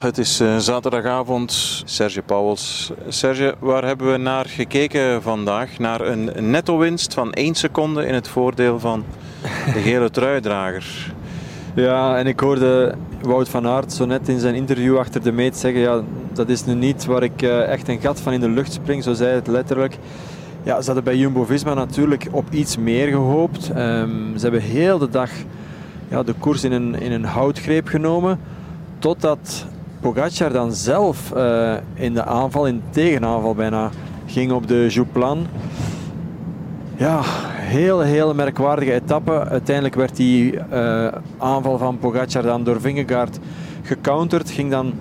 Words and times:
Het 0.00 0.18
is 0.18 0.40
uh, 0.40 0.56
zaterdagavond. 0.56 1.82
Serge 1.84 2.22
Pauwels. 2.22 2.92
Serge, 3.08 3.54
waar 3.58 3.84
hebben 3.84 4.12
we 4.12 4.18
naar 4.18 4.46
gekeken 4.46 5.22
vandaag? 5.22 5.78
Naar 5.78 6.00
een 6.00 6.50
netto-winst 6.50 7.14
van 7.14 7.32
1 7.32 7.54
seconde 7.54 8.06
in 8.06 8.14
het 8.14 8.28
voordeel 8.28 8.78
van 8.78 9.04
de 9.74 9.80
gele 9.80 10.10
truidrager. 10.20 11.14
Ja, 11.74 12.16
en 12.16 12.26
ik 12.26 12.40
hoorde 12.40 12.94
Wout 13.22 13.48
van 13.48 13.66
Aert 13.66 13.92
zo 13.92 14.04
net 14.04 14.28
in 14.28 14.40
zijn 14.40 14.54
interview 14.54 14.98
achter 14.98 15.22
de 15.22 15.32
meet 15.32 15.56
zeggen: 15.56 15.80
ja, 15.80 16.02
dat 16.32 16.48
is 16.48 16.64
nu 16.64 16.74
niet 16.74 17.04
waar 17.04 17.22
ik 17.22 17.42
uh, 17.42 17.68
echt 17.68 17.88
een 17.88 18.00
gat 18.00 18.20
van 18.20 18.32
in 18.32 18.40
de 18.40 18.48
lucht 18.48 18.72
spring, 18.72 19.02
zo 19.02 19.12
zei 19.12 19.34
het 19.34 19.46
letterlijk. 19.46 19.98
Ja, 20.62 20.80
ze 20.80 20.86
hadden 20.86 21.04
bij 21.04 21.16
Jumbo 21.16 21.44
Visma 21.44 21.74
natuurlijk 21.74 22.28
op 22.30 22.50
iets 22.50 22.76
meer 22.76 23.08
gehoopt. 23.08 23.68
Um, 23.68 24.32
ze 24.36 24.42
hebben 24.42 24.60
heel 24.60 24.98
de 24.98 25.08
dag 25.08 25.30
ja, 26.08 26.22
de 26.22 26.34
koers 26.38 26.64
in 26.64 26.72
een, 26.72 26.94
in 26.94 27.12
een 27.12 27.24
houtgreep 27.24 27.86
genomen. 27.86 28.40
Totdat 28.98 29.66
Pogacar 30.00 30.52
dan 30.52 30.72
zelf 30.72 31.32
uh, 31.36 31.74
in 31.94 32.14
de 32.14 32.24
aanval, 32.24 32.66
in 32.66 32.76
de 32.76 32.90
tegenaanval 32.90 33.54
bijna, 33.54 33.90
ging 34.26 34.52
op 34.52 34.68
de 34.68 34.86
Jouplan. 34.88 35.46
Ja, 36.96 37.20
heel, 37.54 38.00
heel 38.00 38.34
merkwaardige 38.34 38.92
etappe. 38.92 39.44
Uiteindelijk 39.48 39.94
werd 39.94 40.16
die 40.16 40.52
uh, 40.52 41.08
aanval 41.38 41.78
van 41.78 41.98
Pogacar 41.98 42.42
dan 42.42 42.64
door 42.64 42.80
Vingegaard 42.80 43.38
gecounterd. 43.82 44.50
Ging 44.50 44.70
dan 44.70 44.92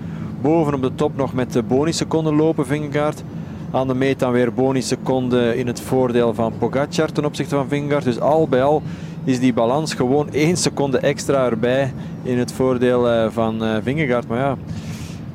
boven 0.41 0.73
op 0.73 0.81
de 0.81 0.95
top 0.95 1.17
nog 1.17 1.33
met 1.33 1.53
de 1.53 1.63
bonusseconden 1.63 2.35
lopen, 2.35 2.65
Vingegaard. 2.65 3.23
Aan 3.71 3.87
de 3.87 3.93
meet 3.93 4.19
dan 4.19 4.31
weer 4.31 4.53
bonusseconden 4.53 5.57
in 5.57 5.67
het 5.67 5.81
voordeel 5.81 6.33
van 6.33 6.53
Pogacar 6.57 7.11
ten 7.11 7.25
opzichte 7.25 7.55
van 7.55 7.67
Vingegaard. 7.67 8.03
Dus 8.03 8.19
al 8.19 8.47
bij 8.47 8.63
al 8.63 8.81
is 9.23 9.39
die 9.39 9.53
balans 9.53 9.93
gewoon 9.93 10.29
één 10.31 10.57
seconde 10.57 10.97
extra 10.97 11.45
erbij 11.45 11.93
in 12.23 12.37
het 12.37 12.51
voordeel 12.51 13.13
uh, 13.13 13.25
van 13.29 13.61
Vingegaard. 13.83 14.27
Maar 14.27 14.39
ja, 14.39 14.55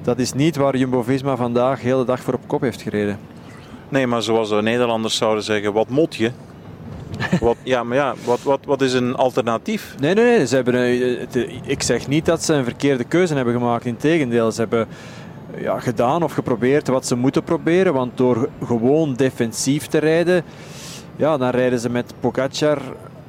dat 0.04 0.18
is 0.18 0.32
niet 0.32 0.56
waar 0.56 0.76
Jumbo-Visma 0.76 1.36
vandaag 1.36 1.80
de 1.80 1.86
hele 1.86 2.04
dag 2.04 2.20
voor 2.20 2.34
op 2.34 2.48
kop 2.48 2.60
heeft 2.60 2.82
gereden. 2.82 3.18
Nee, 3.88 4.06
maar 4.06 4.23
zoals 4.23 4.48
de 4.48 4.62
Nederlanders 4.62 5.16
zouden 5.16 5.45
zeggen, 5.45 5.73
wat 5.73 5.88
mot 5.88 6.15
je? 6.15 6.30
wat, 7.40 7.56
ja, 7.62 7.84
maar 7.84 7.96
ja, 7.96 8.14
wat, 8.24 8.42
wat, 8.42 8.60
wat 8.64 8.80
is 8.80 8.92
een 8.92 9.14
alternatief? 9.14 9.95
Nee, 10.01 10.14
nee, 10.14 10.24
nee. 10.24 10.46
Ze 10.46 10.54
hebben, 10.54 11.68
ik 11.68 11.82
zeg 11.82 12.09
niet 12.09 12.26
dat 12.26 12.45
ze 12.45 12.54
een 12.54 12.64
verkeerde 12.64 13.04
keuze 13.04 13.34
hebben 13.34 13.54
gemaakt. 13.54 13.84
Integendeel, 13.84 14.52
ze 14.52 14.60
hebben 14.60 14.88
ja, 15.60 15.80
gedaan 15.80 16.23
of 16.23 16.32
geprobeerd 16.32 16.88
wat 16.88 17.07
ze 17.07 17.16
moeten 17.16 17.42
proberen. 17.42 17.92
Want 17.92 18.16
door 18.16 18.48
gewoon 18.64 19.14
defensief 19.14 19.86
te 19.86 19.98
rijden, 19.98 20.45
ja, 21.16 21.36
dan 21.36 21.51
rijden 21.51 21.79
ze 21.79 21.90
met 21.90 22.14
Pogacar 22.20 22.79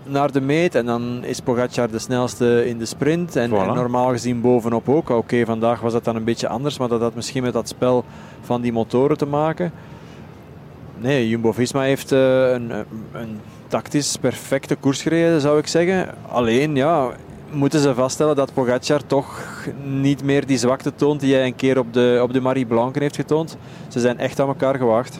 naar 0.06 0.32
de 0.32 0.42
meet. 0.42 0.76
En 0.76 0.86
dan 0.86 1.24
is 1.24 1.40
Pogacar 1.40 1.92
de 1.92 2.00
snelste 2.00 2.68
in 2.68 2.78
de 2.78 2.86
sprint. 2.86 3.36
En, 3.36 3.54
en 3.54 3.74
normaal 3.74 4.10
gezien 4.10 4.42
bovenop 4.42 4.90
ook. 4.90 5.10
Oké, 5.10 5.46
vandaag 5.46 5.80
was 5.80 5.94
dat 5.94 6.04
dan 6.04 6.16
een 6.16 6.24
beetje 6.24 6.48
anders. 6.48 6.78
Maar 6.78 6.88
dat 6.88 7.02
had 7.02 7.16
misschien 7.16 7.44
met 7.44 7.54
dat 7.54 7.68
spel 7.68 8.06
van 8.42 8.62
die 8.62 8.74
motoren 8.74 9.18
te 9.18 9.26
maken. 9.26 9.72
Nee, 10.98 11.30
Jumbo-Visma 11.30 11.82
heeft 11.82 12.12
uh, 12.12 12.52
een, 12.52 12.72
een 13.12 13.40
tactisch 13.68 14.18
perfecte 14.18 14.76
koers 14.76 15.02
gereden, 15.02 15.42
zou 15.42 15.60
ik 15.60 15.68
zeggen. 15.68 16.08
Alleen, 16.28 16.76
ja, 16.76 17.10
moeten 17.52 17.80
ze 17.80 17.94
vaststellen 17.94 18.36
dat 18.36 18.54
Pogacar 18.54 19.06
toch 19.06 19.44
niet 19.84 20.24
meer 20.24 20.46
die 20.46 20.58
zwakte 20.58 20.96
toont 20.96 21.20
die 21.20 21.34
hij 21.34 21.46
een 21.46 21.56
keer 21.56 21.80
op 21.80 21.94
de, 21.94 22.20
op 22.22 22.34
de 22.34 22.42
Marie 22.42 22.66
Blanc 22.66 23.00
heeft 23.00 23.16
getoond. 23.16 23.58
Ze 23.88 24.00
zijn 24.00 24.18
echt 24.18 24.40
aan 24.40 24.48
elkaar 24.48 24.76
gewaagd. 24.76 25.20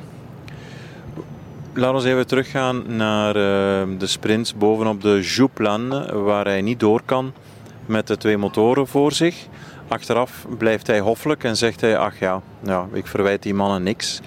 Laten 1.78 2.02
we 2.02 2.10
even 2.10 2.28
teruggaan 2.28 2.96
naar 2.96 3.36
uh, 3.36 4.00
de 4.00 4.08
sprints 4.08 4.56
bovenop 4.56 5.02
de 5.02 5.22
Jouplan, 5.22 6.12
waar 6.24 6.46
hij 6.46 6.62
niet 6.62 6.80
door 6.80 7.02
kan 7.06 7.34
met 7.86 8.08
de 8.08 8.18
twee 8.18 8.38
motoren 8.38 8.88
voor 8.88 9.12
zich. 9.12 9.48
Achteraf 9.88 10.46
blijft 10.58 10.88
hij 10.88 11.00
hoffelijk 11.00 11.44
en 11.44 11.58
zegt 11.58 11.82
hij, 11.82 11.98
ach 11.98 12.20
ja, 12.20 12.42
ja 12.64 12.88
ik 12.94 13.08
verwijt 13.08 13.44
die 13.44 13.54
mannen 13.54 13.84
niks. 13.84 14.22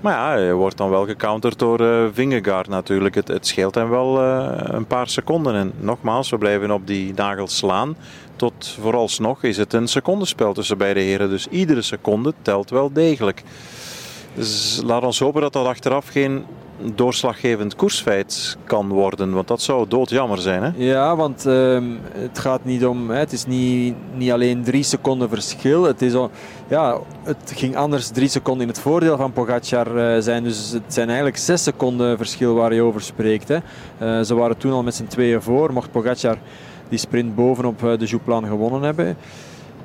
Maar 0.00 0.12
ja, 0.12 0.28
hij 0.28 0.52
wordt 0.52 0.76
dan 0.76 0.90
wel 0.90 1.06
gecounterd 1.06 1.58
door 1.58 1.80
uh, 1.80 2.06
Vingegaard 2.12 2.68
natuurlijk. 2.68 3.14
Het, 3.14 3.28
het, 3.28 3.46
scheelt 3.46 3.74
hem 3.74 3.88
wel 3.88 4.22
uh, 4.22 4.50
een 4.62 4.86
paar 4.86 5.08
seconden. 5.08 5.54
En 5.54 5.72
nogmaals, 5.78 6.30
we 6.30 6.38
blijven 6.38 6.70
op 6.70 6.86
die 6.86 7.14
nagels 7.14 7.56
slaan. 7.56 7.96
Tot 8.36 8.76
vooralsnog 8.80 9.42
is 9.42 9.56
het 9.56 9.72
een 9.72 9.88
secondenspel 9.88 10.52
tussen 10.52 10.78
beide 10.78 11.00
heren. 11.00 11.28
Dus 11.28 11.46
iedere 11.46 11.82
seconde 11.82 12.34
telt 12.42 12.70
wel 12.70 12.92
degelijk. 12.92 13.42
Dus 14.34 14.80
laat 14.84 15.02
ons 15.02 15.18
hopen 15.18 15.40
dat 15.40 15.52
dat 15.52 15.66
achteraf 15.66 16.08
geen 16.08 16.44
doorslaggevend 16.94 17.76
koersfeit 17.76 18.56
kan 18.64 18.88
worden. 18.88 19.32
Want 19.32 19.48
dat 19.48 19.62
zou 19.62 19.88
doodjammer 19.88 20.38
zijn. 20.38 20.62
Hè? 20.62 20.70
Ja, 20.76 21.16
want 21.16 21.46
uh, 21.46 21.82
het 22.12 22.38
gaat 22.38 22.64
niet 22.64 22.86
om. 22.86 23.10
Hè, 23.10 23.18
het 23.18 23.32
is 23.32 23.46
niet, 23.46 23.94
niet 24.14 24.30
alleen 24.30 24.62
drie 24.62 24.82
seconden 24.82 25.28
verschil. 25.28 25.82
Het, 25.82 26.02
is 26.02 26.12
ja, 26.68 26.98
het 27.22 27.52
ging 27.54 27.76
anders 27.76 28.08
drie 28.08 28.28
seconden 28.28 28.62
in 28.62 28.68
het 28.68 28.80
voordeel 28.80 29.16
van 29.16 29.32
Pogacar 29.32 29.96
uh, 29.96 30.22
zijn. 30.22 30.42
Dus 30.42 30.70
het 30.70 30.82
zijn 30.94 31.06
eigenlijk 31.06 31.38
zes 31.38 31.62
seconden 31.62 32.16
verschil 32.16 32.54
waar 32.54 32.74
je 32.74 32.82
over 32.82 33.00
spreekt. 33.00 33.48
Hè. 33.48 33.58
Uh, 34.02 34.24
ze 34.24 34.34
waren 34.34 34.56
toen 34.56 34.72
al 34.72 34.82
met 34.82 34.94
z'n 34.94 35.06
tweeën 35.06 35.42
voor. 35.42 35.72
Mocht 35.72 35.90
Pogacar 35.90 36.36
die 36.88 36.98
sprint 36.98 37.34
bovenop 37.34 37.80
de 37.80 38.04
Jouplan 38.04 38.46
gewonnen 38.46 38.82
hebben. 38.82 39.16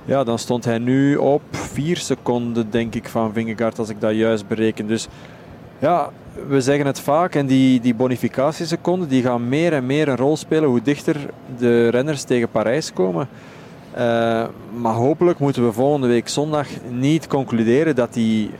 Ja, 0.05 0.23
dan 0.23 0.39
stond 0.39 0.65
hij 0.65 0.77
nu 0.77 1.15
op 1.15 1.41
vier 1.51 1.97
seconden, 1.97 2.69
denk 2.69 2.95
ik, 2.95 3.09
van 3.09 3.33
Vingegaard, 3.33 3.79
als 3.79 3.89
ik 3.89 4.01
dat 4.01 4.15
juist 4.15 4.47
bereken. 4.47 4.87
Dus 4.87 5.07
ja, 5.79 6.09
we 6.47 6.61
zeggen 6.61 6.85
het 6.85 6.99
vaak 6.99 7.35
en 7.35 7.45
die, 7.45 7.79
die 7.79 7.95
bonificatieseconden 7.95 9.07
die 9.07 9.23
gaan 9.23 9.49
meer 9.49 9.73
en 9.73 9.85
meer 9.85 10.07
een 10.07 10.17
rol 10.17 10.37
spelen 10.37 10.69
hoe 10.69 10.81
dichter 10.81 11.15
de 11.57 11.87
renners 11.89 12.23
tegen 12.23 12.49
Parijs 12.49 12.93
komen. 12.93 13.27
Uh, 13.97 13.99
maar 14.73 14.93
hopelijk 14.93 15.39
moeten 15.39 15.65
we 15.65 15.71
volgende 15.71 16.07
week 16.07 16.27
zondag 16.27 16.67
niet 16.89 17.27
concluderen 17.27 17.95
dat 17.95 18.13
die 18.13 18.51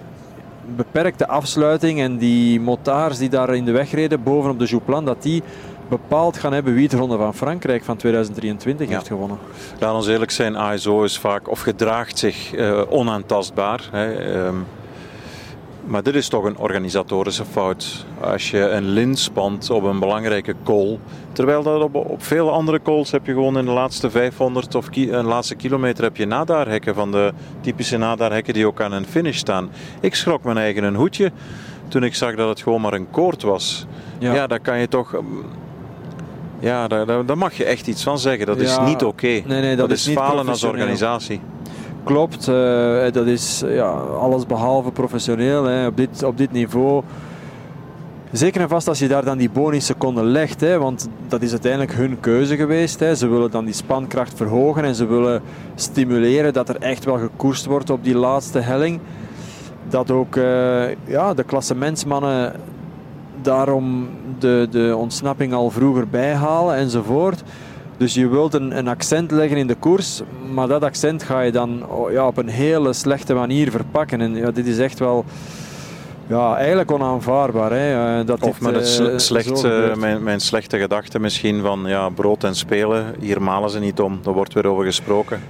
beperkte 0.76 1.28
afsluiting 1.28 2.00
en 2.00 2.18
die 2.18 2.60
motards 2.60 3.18
die 3.18 3.30
daar 3.30 3.56
in 3.56 3.66
de 3.66 3.72
weg 3.72 3.92
reden 3.92 4.24
bovenop 4.24 4.60
de 4.60 4.66
Jouplan, 4.66 5.06
dat 5.06 5.24
die 5.24 5.44
bepaald 5.90 6.38
gaan 6.38 6.54
hebben 6.54 6.74
wie 6.74 6.88
de 6.88 6.98
Ronde 6.98 7.18
van 7.18 7.34
Frankrijk 7.34 7.84
van 7.84 7.98
2023 7.98 8.90
heeft 8.90 9.08
gewonnen. 9.08 9.38
Laat 9.80 9.94
ons 9.94 10.08
eerlijk 10.08 10.32
zijn, 10.32 10.56
ASO 10.56 11.04
is 11.04 11.20
vaak 11.20 11.50
of 11.50 11.60
gedraagt 11.60 12.18
zich 12.18 12.56
uh, 12.56 12.82
onaantastbaar. 12.90 13.90
Hè. 13.92 14.36
Um, 14.46 14.66
maar 15.88 16.04
dit 16.04 16.16
is 16.16 16.28
toch 16.28 16.44
een 16.44 16.58
organisatorische 16.58 17.46
fout. 17.46 18.06
Als 18.22 18.52
je 18.52 18.60
een 18.60 18.90
lint 18.90 19.20
spant 19.20 19.70
op 19.70 19.84
een 19.84 20.00
belangrijke 20.00 20.56
call, 20.64 21.00
terwijl 21.32 21.64
dat 21.64 21.82
op, 21.82 21.96
op 21.96 22.24
vele 22.24 22.50
andere 22.50 22.82
calls 22.82 23.12
heb 23.12 23.26
je 23.26 23.34
gewoon 23.34 23.58
in 23.58 23.66
de 23.66 23.72
laatste 23.72 24.10
500 24.10 24.76
of 24.76 24.90
ki 24.90 25.12
een 25.12 25.26
laatste 25.26 25.56
kilometer 25.56 26.04
heb 26.04 26.18
je 26.18 26.26
nadaarhekken 26.26 26.96
van 26.96 27.12
de 27.12 27.34
typische 27.62 27.98
nadaarhekken 27.98 28.54
die 28.54 28.68
ook 28.68 28.82
aan 28.82 28.92
een 28.92 29.06
finish 29.06 29.38
staan. 29.38 29.70
Ik 30.00 30.16
schrok 30.16 30.44
mijn 30.44 30.58
eigen 30.58 30.84
een 30.84 30.96
hoedje 30.96 31.32
toen 31.88 32.04
ik 32.04 32.16
zag 32.16 32.36
dat 32.36 32.50
het 32.50 32.62
gewoon 32.62 32.82
maar 32.82 32.94
een 32.94 33.10
koord 33.10 33.42
was. 33.42 33.86
Ja, 34.20 34.34
ja 34.34 34.48
daar 34.48 34.60
kan 34.60 34.80
je 34.80 34.88
toch... 34.88 35.22
Ja, 36.60 36.88
daar, 36.88 37.06
daar, 37.06 37.26
daar, 37.26 37.38
mag 37.38 37.54
je 37.54 37.66
echt 37.66 37.88
iets 37.88 38.04
van 38.04 38.20
zeggen. 38.20 38.46
Dat 38.46 38.62
ja, 38.62 38.64
is 38.64 38.88
niet 38.88 39.04
oké. 39.04 39.06
Okay. 39.06 39.44
Nee, 39.48 39.62
nee, 39.62 39.76
dat, 39.76 39.90
dat 39.90 39.98
is, 39.98 40.08
is 40.08 40.14
falen 40.14 40.48
als 40.48 40.64
organisatie 40.64 41.42
klopt. 42.08 42.48
Uh, 42.48 43.12
dat 43.12 43.26
is 43.26 43.64
ja, 43.66 43.90
alles 44.20 44.46
behalve 44.46 44.92
professioneel 44.92 45.64
hè, 45.64 45.88
op, 45.88 45.98
dit, 45.98 46.24
op 46.24 46.38
dit 46.38 46.52
niveau. 46.52 47.04
Zeker 48.32 48.62
en 48.62 48.70
vast 48.70 48.88
als 48.88 49.00
je 49.00 49.08
daar 49.08 49.26
dan 49.26 49.38
die 49.38 49.50
bonusseconden 49.50 50.26
legt, 50.26 50.62
hè, 50.62 50.78
want 50.78 51.10
dat 51.28 51.42
is 51.42 51.52
uiteindelijk 51.52 51.94
hun 51.94 52.20
keuze 52.20 52.56
geweest. 52.56 53.00
Hè. 53.00 53.16
Ze 53.16 53.28
willen 53.28 53.52
dan 53.52 53.66
die 53.66 53.74
spankracht 53.74 54.34
verhogen 54.36 54.84
en 54.84 54.96
ze 54.96 55.06
willen 55.06 55.42
stimuleren 55.76 56.54
dat 56.54 56.70
er 56.70 56.78
echt 56.78 57.06
wel 57.06 57.18
gekoerst 57.18 57.66
wordt 57.66 57.90
op 57.90 58.04
die 58.04 58.16
laatste 58.16 58.60
helling. 58.60 59.00
Dat 59.90 60.12
ook 60.12 60.36
uh, 60.36 60.44
ja, 61.06 61.34
de 61.34 61.44
klassementsmannen 61.44 62.54
daarom 63.42 64.10
de, 64.40 64.68
de 64.72 64.96
ontsnapping 64.98 65.54
al 65.54 65.70
vroeger 65.70 66.08
bijhalen 66.08 66.76
enzovoort. 66.76 67.44
Dus 67.98 68.14
je 68.14 68.28
wilt 68.28 68.54
een, 68.54 68.78
een, 68.78 68.88
accent 68.88 69.32
leggen 69.32 69.58
in 69.58 69.68
de 69.68 69.76
koers, 69.76 70.22
maar 70.54 70.68
dat 70.68 70.84
accent 70.84 71.24
ga 71.24 71.42
je 71.42 71.52
dan 71.52 71.90
oh, 71.90 72.12
ja, 72.12 72.28
op 72.28 72.38
een 72.38 72.48
hele 72.48 72.94
slechte 72.94 73.34
manier 73.34 73.72
verpakken. 73.72 74.22
En 74.22 74.36
ja, 74.36 74.52
dit 74.52 74.68
is 74.68 74.78
echt 74.78 75.00
wel 75.00 75.26
ja, 76.28 76.58
eigenlijk 76.58 76.92
onaanvaardbaar. 76.92 77.72
Hè, 77.72 78.24
dat 78.24 78.42
of 78.42 78.62
met 78.62 78.76
het 78.76 79.00
uh, 79.02 79.18
slecht, 79.18 79.64
uh, 79.64 79.96
mijn, 79.96 80.24
mijn, 80.24 80.40
slechte 80.40 80.78
gedachte 80.78 81.20
misschien 81.20 81.62
van 81.62 81.84
ja, 81.86 82.10
brood 82.10 82.44
en 82.44 82.56
spelen, 82.56 83.16
hier 83.20 83.42
malen 83.42 83.70
ze 83.70 83.80
niet 83.80 84.00
om, 84.00 84.20
daar 84.22 84.34
wordt 84.34 84.54
weer 84.54 84.68
over 84.68 84.86
gesproken. 84.86 85.42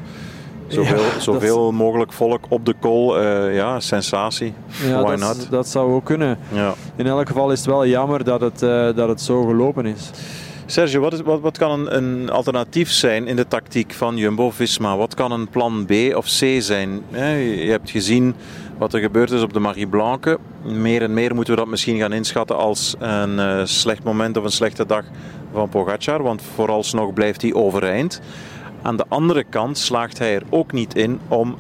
Zoveel, 0.68 1.04
ja, 1.04 1.20
zoveel 1.20 1.72
mogelijk 1.72 2.14
volk 2.14 2.46
op 2.50 2.66
de 2.66 2.76
call, 2.82 3.22
uh, 3.22 3.56
ja, 3.56 3.80
sensatie. 3.80 4.54
Ja, 4.88 5.02
Why 5.02 5.16
dat, 5.16 5.20
not? 5.20 5.48
dat 5.50 5.68
zou 5.68 5.94
ook 5.94 6.06
kunnen. 6.06 6.38
Ja. 6.52 6.74
In 6.96 7.08
elk 7.08 7.28
geval 7.28 7.52
is 7.52 7.60
het 7.60 7.68
wel 7.68 7.86
jammer 7.86 8.24
dat 8.24 8.42
het, 8.42 8.60
dat 8.96 9.08
het 9.08 9.22
zo 9.22 9.46
gelopen 9.46 9.86
is. 9.86 10.12
Sergio, 10.70 11.00
wat, 11.00 11.22
wat, 11.22 11.42
wat 11.42 11.58
kan 11.58 11.72
een, 11.72 11.96
een, 11.96 12.30
alternatief 12.30 12.92
zijn 12.92 13.28
in 13.28 13.36
de 13.36 13.48
tactiek 13.48 13.94
van 13.94 14.18
Jumbo-Visma? 14.18 14.98
Wat 14.98 15.14
kan 15.14 15.32
een 15.32 15.48
plan 15.48 15.86
B 15.86 15.92
of 16.16 16.26
C 16.26 16.62
zijn? 16.62 17.02
Je 17.12 17.68
hebt 17.70 17.90
gezien 17.90 18.36
wat 18.78 18.94
er 18.94 19.00
gebeurd 19.00 19.32
is 19.32 19.42
op 19.42 19.54
de 19.54 19.60
Marie 19.60 19.88
Blanque. 19.88 20.40
Meer 20.64 21.02
en 21.02 21.14
meer 21.14 21.36
moeten 21.36 21.54
we 21.54 21.60
dat 21.60 21.70
misschien 21.70 22.00
gaan 22.00 22.14
inschatten 22.14 22.58
als 22.58 22.96
een 23.00 23.34
uh, 23.34 23.62
slecht 23.64 24.04
moment 24.04 24.38
of 24.38 24.44
een 24.44 24.52
slechte 24.52 24.86
dag 24.86 25.04
van 25.54 25.70
Pogacar. 25.70 26.24
Want 26.24 26.42
vooralsnog 26.56 27.14
blijft 27.14 27.42
hij 27.42 27.54
overeind. 27.54 28.22
Aan 28.82 28.98
de 28.98 29.06
andere 29.08 29.44
kant 29.44 29.78
slaagt 29.78 30.18
hij 30.18 30.36
er 30.36 30.44
ook 30.50 30.72
niet 30.72 30.96
in 30.96 31.20
om 31.28 31.56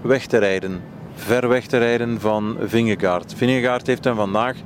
weg 0.00 0.26
te 0.26 0.38
rijden. 0.38 0.80
Ver 1.14 1.48
weg 1.48 1.66
te 1.66 1.78
rijden 1.78 2.20
van 2.20 2.56
Vingegaard. 2.60 3.34
Vingegaard 3.36 3.86
heeft 3.86 4.04
hem 4.04 4.16
vandaag, 4.16 4.56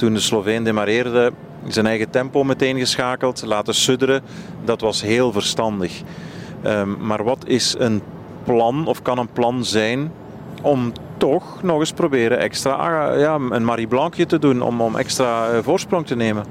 toen 0.00 0.14
de 0.14 0.20
Sloveen 0.20 0.64
demareerde, 0.64 1.32
zijn 1.66 1.86
eigen 1.86 2.10
tempo 2.10 2.44
meteen 2.44 2.78
geschakeld, 2.78 3.42
laten 3.46 3.74
sudderen. 3.74 4.22
Dat 4.64 4.80
was 4.80 5.02
heel 5.02 5.32
verstandig. 5.32 6.02
Um, 6.66 6.96
maar 7.00 7.24
wat 7.24 7.44
is 7.46 7.74
een 7.78 8.02
plan, 8.44 8.86
of 8.86 9.02
kan 9.02 9.18
een 9.18 9.32
plan 9.32 9.64
zijn, 9.64 10.12
om 10.62 10.92
toch 11.16 11.62
nog 11.62 11.78
eens 11.78 11.92
proberen 11.92 12.38
extra 12.38 12.72
ah, 12.72 13.20
ja, 13.20 13.38
een 13.50 13.64
Marie 13.64 13.86
Blancje 13.86 14.26
te 14.26 14.38
doen, 14.38 14.62
om, 14.62 14.80
om 14.80 14.96
extra 14.96 15.48
eh, 15.48 15.58
voorsprong 15.62 16.06
te 16.06 16.16
nemen? 16.16 16.44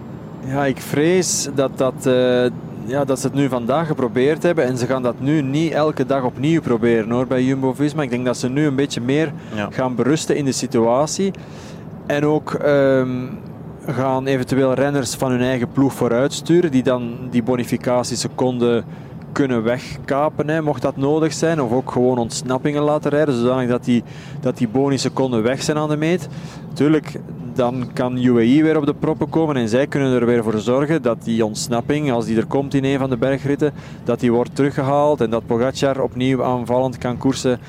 Ja, 0.46 0.66
ik 0.66 0.82
vrees 0.82 1.50
dat, 1.56 1.78
dat, 1.78 2.06
uh, 2.08 2.46
ja, 2.86 3.06
dat 3.06 3.20
ze 3.20 3.26
het 3.26 3.36
nu 3.36 3.50
vandaag 3.50 3.88
geprobeerd 3.88 4.44
hebben 4.44 4.66
en 4.66 4.78
ze 4.78 4.86
gaan 4.86 5.04
dat 5.04 5.20
nu 5.20 5.42
niet 5.42 5.72
elke 5.72 6.06
dag 6.06 6.24
opnieuw 6.24 6.62
proberen 6.62 7.12
hoor, 7.12 7.28
bij 7.28 7.44
Jumbo-Visma. 7.44 8.02
Ik 8.02 8.10
denk 8.10 8.26
dat 8.26 8.38
ze 8.38 8.50
nu 8.50 8.66
een 8.66 8.76
beetje 8.76 9.02
meer 9.02 9.32
gaan 9.70 9.96
berusten 9.96 10.36
in 10.36 10.46
de 10.46 10.52
situatie. 10.52 11.32
En 12.10 12.26
ook 12.26 12.58
um, 12.66 13.40
gaan 13.88 14.26
eventueel 14.26 14.74
renners 14.74 15.16
van 15.16 15.32
hun 15.32 15.42
eigen 15.42 15.72
ploeg 15.72 15.94
vooruit 15.94 16.34
sturen, 16.34 16.72
die 16.72 16.84
dan 16.84 17.18
die 17.30 17.44
bonificatieseconden 17.44 18.86
kunnen 19.32 19.64
wegkapen, 19.64 20.50
hè, 20.50 20.62
mocht 20.62 20.82
dat 20.82 20.98
nodig 20.98 21.34
zijn. 21.34 21.62
Of 21.62 21.72
ook 21.72 21.92
gewoon 21.92 22.18
ontsnappingen 22.18 22.82
laten 22.82 23.12
rijden, 23.12 23.36
zodanig 23.36 23.70
dat 23.70 23.84
die, 23.84 24.04
dat 24.42 24.58
die 24.58 24.68
bonusseconden 24.68 25.44
weg 25.44 25.64
zijn 25.64 25.78
aan 25.78 25.90
de 25.90 25.98
meet. 25.98 26.28
Tuurlijk, 26.74 27.20
dan 27.54 27.90
kan 27.94 28.18
UAE 28.18 28.64
weer 28.64 28.78
op 28.78 28.86
de 28.86 28.94
proppen 28.94 29.30
komen 29.30 29.56
en 29.56 29.70
zij 29.70 29.88
kunnen 29.88 30.14
er 30.14 30.26
weer 30.26 30.44
voor 30.44 30.60
zorgen 30.60 31.02
dat 31.02 31.24
die 31.24 31.46
ontsnapping, 31.46 32.12
als 32.12 32.26
die 32.26 32.38
er 32.38 32.46
komt 32.46 32.74
in 32.74 32.84
een 32.84 33.00
van 33.00 33.10
de 33.10 33.18
bergritten, 33.18 33.74
dat 34.04 34.20
die 34.20 34.32
wordt 34.32 34.56
teruggehaald 34.56 35.22
en 35.22 35.30
dat 35.30 35.46
Pogacar 35.46 36.02
opnieuw 36.02 36.44
aanvallend 36.44 36.98
kan 36.98 37.18
koersen 37.18 37.60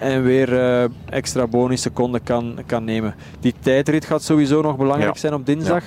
en 0.00 0.22
weer 0.22 0.52
uh, 0.52 0.84
extra 1.10 1.46
bonusseconden 1.46 2.22
kan, 2.22 2.58
kan 2.66 2.84
nemen. 2.84 3.14
Die 3.40 3.54
tijdrit 3.60 4.04
gaat 4.04 4.22
sowieso 4.22 4.62
nog 4.62 4.76
belangrijk 4.76 5.16
zijn 5.16 5.34
op 5.34 5.46
dinsdag. 5.46 5.84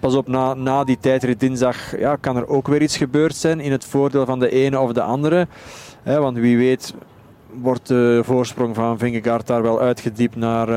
Pas 0.00 0.14
op, 0.14 0.28
na, 0.28 0.54
na 0.54 0.84
die 0.84 0.98
tijdrit 1.00 1.40
dinsdag 1.40 1.98
ja, 1.98 2.16
kan 2.16 2.36
er 2.36 2.48
ook 2.48 2.68
weer 2.68 2.82
iets 2.82 2.96
gebeurd 2.96 3.36
zijn 3.36 3.60
in 3.60 3.72
het 3.72 3.84
voordeel 3.84 4.26
van 4.26 4.38
de 4.38 4.50
ene 4.50 4.80
of 4.80 4.92
de 4.92 5.02
andere. 5.02 5.46
want 6.02 6.36
wie 6.36 6.56
weet 6.56 6.94
wordt 7.62 7.88
de 7.88 8.20
voorsprong 8.24 8.74
van 8.74 8.98
Vingegaard 8.98 9.46
daar 9.46 9.62
wel 9.62 9.80
uitgediept 9.80 10.36
naar 10.36 10.68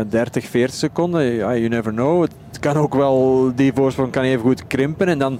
uh, 0.00 0.10
30, 0.10 0.44
40 0.44 0.76
seconden. 0.76 1.22
Ja, 1.22 1.56
you 1.56 1.68
never 1.68 1.92
know. 1.92 2.22
Het 2.22 2.58
kan 2.60 2.76
ook 2.76 2.94
wel, 2.94 3.50
die 3.54 3.72
voorsprong 3.72 4.12
kan 4.12 4.22
even 4.22 4.40
goed 4.40 4.66
krimpen. 4.66 5.08
En 5.08 5.18
dan 5.18 5.38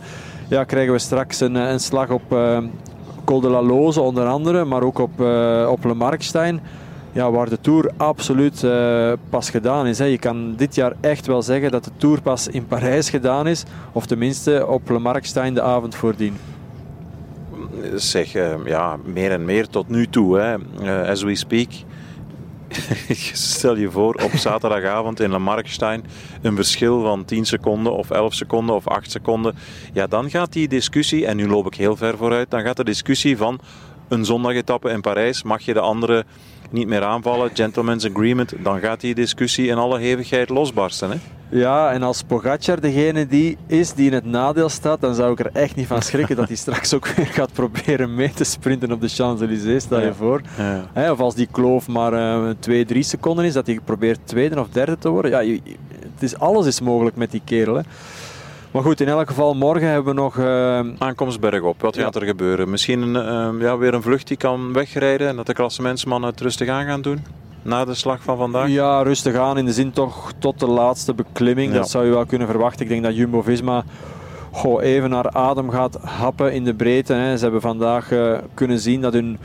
ja, 0.48 0.64
krijgen 0.64 0.92
we 0.92 0.98
straks 0.98 1.40
een, 1.40 1.54
een 1.54 1.80
slag 1.80 2.10
op 2.10 2.32
uh, 2.32 2.58
Col 3.26 3.40
de 3.40 3.48
la 3.48 3.62
Loze 3.62 4.00
onder 4.00 4.26
andere, 4.26 4.64
maar 4.64 4.82
ook 4.82 4.98
op, 4.98 5.20
uh, 5.20 5.68
op 5.70 5.84
Le 5.84 5.94
Markstein 5.94 6.60
ja, 7.16 7.30
waar 7.30 7.48
de 7.48 7.60
Tour 7.60 7.90
absoluut 7.96 8.62
uh, 8.62 9.12
pas 9.30 9.50
gedaan 9.50 9.86
is. 9.86 9.98
Hè. 9.98 10.04
Je 10.04 10.18
kan 10.18 10.54
dit 10.56 10.74
jaar 10.74 10.92
echt 11.00 11.26
wel 11.26 11.42
zeggen 11.42 11.70
dat 11.70 11.84
de 11.84 11.90
Tour 11.96 12.22
pas 12.22 12.48
in 12.48 12.66
Parijs 12.66 13.10
gedaan 13.10 13.46
is. 13.46 13.64
Of 13.92 14.06
tenminste 14.06 14.66
op 14.66 14.88
Le 14.90 14.98
Markstein 14.98 15.54
de 15.54 15.62
avond 15.62 15.94
voordien. 15.94 16.36
Zeg, 17.94 18.34
uh, 18.34 18.54
ja, 18.64 18.96
meer 19.04 19.30
en 19.30 19.44
meer 19.44 19.68
tot 19.68 19.88
nu 19.88 20.06
toe. 20.06 20.38
Hè. 20.38 20.56
As 21.10 21.22
we 21.22 21.34
speak. 21.34 21.68
Stel 23.32 23.76
je 23.76 23.90
voor 23.90 24.14
op 24.14 24.30
zaterdagavond 24.34 25.20
in 25.20 25.30
Le 25.30 25.38
Markstein 25.38 26.04
een 26.42 26.56
verschil 26.56 27.02
van 27.02 27.24
10 27.24 27.44
seconden 27.44 27.92
of 27.92 28.10
11 28.10 28.34
seconden 28.34 28.74
of 28.74 28.88
8 28.88 29.10
seconden. 29.10 29.54
Ja, 29.92 30.06
dan 30.06 30.30
gaat 30.30 30.52
die 30.52 30.68
discussie, 30.68 31.26
en 31.26 31.36
nu 31.36 31.48
loop 31.48 31.66
ik 31.66 31.74
heel 31.74 31.96
ver 31.96 32.16
vooruit, 32.16 32.50
dan 32.50 32.62
gaat 32.62 32.76
de 32.76 32.84
discussie 32.84 33.36
van 33.36 33.60
een 34.08 34.24
zondagetappe 34.24 34.90
in 34.90 35.00
Parijs, 35.00 35.42
mag 35.42 35.62
je 35.62 35.72
de 35.72 35.80
andere 35.80 36.24
niet 36.72 36.86
meer 36.86 37.02
aanvallen, 37.04 37.50
gentleman's 37.54 38.04
agreement, 38.04 38.52
dan 38.62 38.80
gaat 38.80 39.00
die 39.00 39.14
discussie 39.14 39.68
in 39.68 39.76
alle 39.76 39.98
hevigheid 39.98 40.48
losbarsten. 40.48 41.10
Hè? 41.10 41.16
Ja, 41.48 41.92
en 41.92 42.02
als 42.02 42.22
Pogacar 42.22 42.80
degene 42.80 43.26
die 43.26 43.56
is 43.66 43.92
die 43.92 44.06
in 44.06 44.12
het 44.12 44.24
nadeel 44.24 44.68
staat, 44.68 45.00
dan 45.00 45.14
zou 45.14 45.32
ik 45.32 45.38
er 45.38 45.50
echt 45.52 45.76
niet 45.76 45.86
van 45.86 46.02
schrikken 46.02 46.36
dat 46.36 46.48
hij 46.48 46.56
straks 46.66 46.94
ook 46.94 47.08
weer 47.08 47.26
gaat 47.26 47.52
proberen 47.52 48.14
mee 48.14 48.32
te 48.32 48.44
sprinten 48.44 48.92
op 48.92 49.00
de 49.00 49.08
Champs-Élysées, 49.08 49.82
stel 49.82 50.00
je 50.00 50.14
voor. 50.14 50.40
Ja. 50.94 51.10
Of 51.12 51.20
als 51.20 51.34
die 51.34 51.48
kloof 51.50 51.88
maar 51.88 52.12
uh, 52.12 52.50
2, 52.58 52.84
3 52.84 53.02
seconden 53.02 53.44
is, 53.44 53.52
dat 53.52 53.66
hij 53.66 53.80
probeert 53.84 54.18
tweede 54.24 54.60
of 54.60 54.68
derde 54.68 54.98
te 54.98 55.08
worden. 55.08 55.30
Ja, 55.30 55.60
het 56.14 56.22
is, 56.22 56.38
alles 56.38 56.66
is 56.66 56.80
mogelijk 56.80 57.16
met 57.16 57.30
die 57.30 57.42
kerel. 57.44 57.74
Hè. 57.74 57.82
Maar 58.76 58.84
goed, 58.84 59.00
in 59.00 59.08
elk 59.08 59.28
geval, 59.28 59.54
morgen 59.54 59.88
hebben 59.88 60.14
we 60.14 60.20
nog... 60.20 60.36
Uh... 60.36 60.80
Aankomst 60.98 61.40
bergop. 61.40 61.80
Wat 61.80 61.96
gaat 61.98 62.16
er 62.16 62.22
gebeuren? 62.22 62.70
Misschien 62.70 63.08
uh, 63.08 63.48
ja, 63.58 63.78
weer 63.78 63.94
een 63.94 64.02
vlucht 64.02 64.28
die 64.28 64.36
kan 64.36 64.72
wegrijden 64.72 65.28
en 65.28 65.36
dat 65.36 65.46
de 65.46 65.52
klassementsmannen 65.52 66.30
het 66.30 66.40
rustig 66.40 66.68
aan 66.68 66.84
gaan 66.84 67.00
doen? 67.02 67.24
Na 67.62 67.84
de 67.84 67.94
slag 67.94 68.22
van 68.22 68.36
vandaag? 68.36 68.68
Ja, 68.68 69.02
rustig 69.02 69.34
aan 69.34 69.58
in 69.58 69.64
de 69.64 69.72
zin 69.72 69.90
toch 69.92 70.32
tot 70.38 70.60
de 70.60 70.66
laatste 70.66 71.14
beklimming. 71.14 71.72
Dat 71.72 71.90
zou 71.90 72.04
je 72.04 72.10
wel 72.10 72.26
kunnen 72.26 72.46
verwachten. 72.46 72.82
Ik 72.82 72.88
denk 72.88 73.02
dat 73.02 73.16
Jumbo-Visma 73.16 73.84
goh, 74.50 74.82
even 74.82 75.10
naar 75.10 75.30
adem 75.30 75.70
gaat 75.70 75.98
happen 76.02 76.52
in 76.52 76.64
de 76.64 76.74
breedte. 76.74 77.12
Hè. 77.12 77.36
Ze 77.36 77.42
hebben 77.42 77.60
vandaag 77.60 78.12
uh, 78.12 78.38
kunnen 78.54 78.78
zien 78.78 79.00
dat 79.00 79.12
hun, 79.12 79.38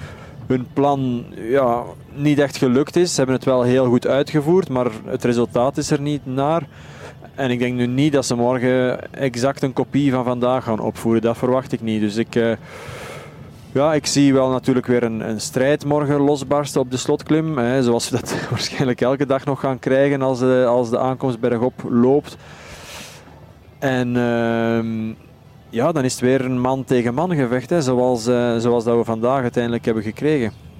hun 0.48 0.68
plan 0.74 1.26
ja, 1.36 1.84
niet 2.14 2.40
echt 2.40 2.58
gelukt 2.58 2.96
is. 2.96 3.12
Ze 3.12 3.18
hebben 3.18 3.36
het 3.36 3.46
wel 3.46 3.62
heel 3.62 3.86
goed 3.86 4.08
uitgevoerd, 4.08 4.70
maar 4.70 4.88
het 5.06 5.24
resultaat 5.24 5.78
is 5.78 5.92
er 5.92 6.02
niet 6.02 6.26
naar. 6.26 6.64
En 7.42 7.52
ik 7.52 7.60
denk 7.60 7.76
nu 7.76 7.88
niet 7.88 8.14
dat 8.14 8.26
ze 8.26 8.36
morgen 8.36 9.14
exact 9.14 9.62
een 9.62 9.74
kopie 9.74 10.12
van 10.12 10.24
vandaag 10.24 10.64
gaan 10.64 10.80
opvoeren. 10.80 11.22
Dat 11.22 11.38
verwacht 11.38 11.72
ik 11.72 11.82
niet. 11.82 12.02
Dus 12.02 12.16
ik, 12.16 12.36
uh, 12.36 12.52
ja, 13.72 13.94
ik 13.94 14.06
zie 14.06 14.34
wel 14.34 14.50
natuurlijk 14.50 14.86
weer 14.86 15.04
een, 15.04 15.30
een 15.30 15.42
strijd 15.42 15.86
morgen 15.86 16.20
losbarsten 16.20 16.82
op 16.82 16.92
de 16.92 16.98
slotklim. 16.98 17.58
Hè, 17.58 17.84
zoals 17.84 18.10
we 18.10 18.20
dat 18.20 18.36
waarschijnlijk 18.50 19.02
elke 19.02 19.26
dag 19.26 19.46
nog 19.46 19.60
gaan 19.60 19.80
krijgen 19.80 20.22
als 20.22 20.40
de, 20.40 20.66
als 20.68 20.90
de 20.90 21.00
aankomst 21.00 21.40
bergop 21.40 21.74
loopt. 21.90 22.38
En 23.80 24.08
uh, 24.16 25.16
ja, 25.70 25.92
dan 25.92 26.04
is 26.04 26.12
het 26.12 26.22
weer 26.22 26.46
een 26.46 26.60
man 26.60 26.84
tegen 26.84 27.14
man 27.14 27.36
gevecht. 27.36 27.70
Hè, 27.70 27.82
zoals, 27.82 28.28
uh, 28.28 28.58
zoals 28.58 28.84
dat 28.84 28.98
we 28.98 29.04
vandaag 29.04 29.42
uiteindelijk 29.42 29.86
hebben 29.86 30.04
gekregen. 30.04 30.71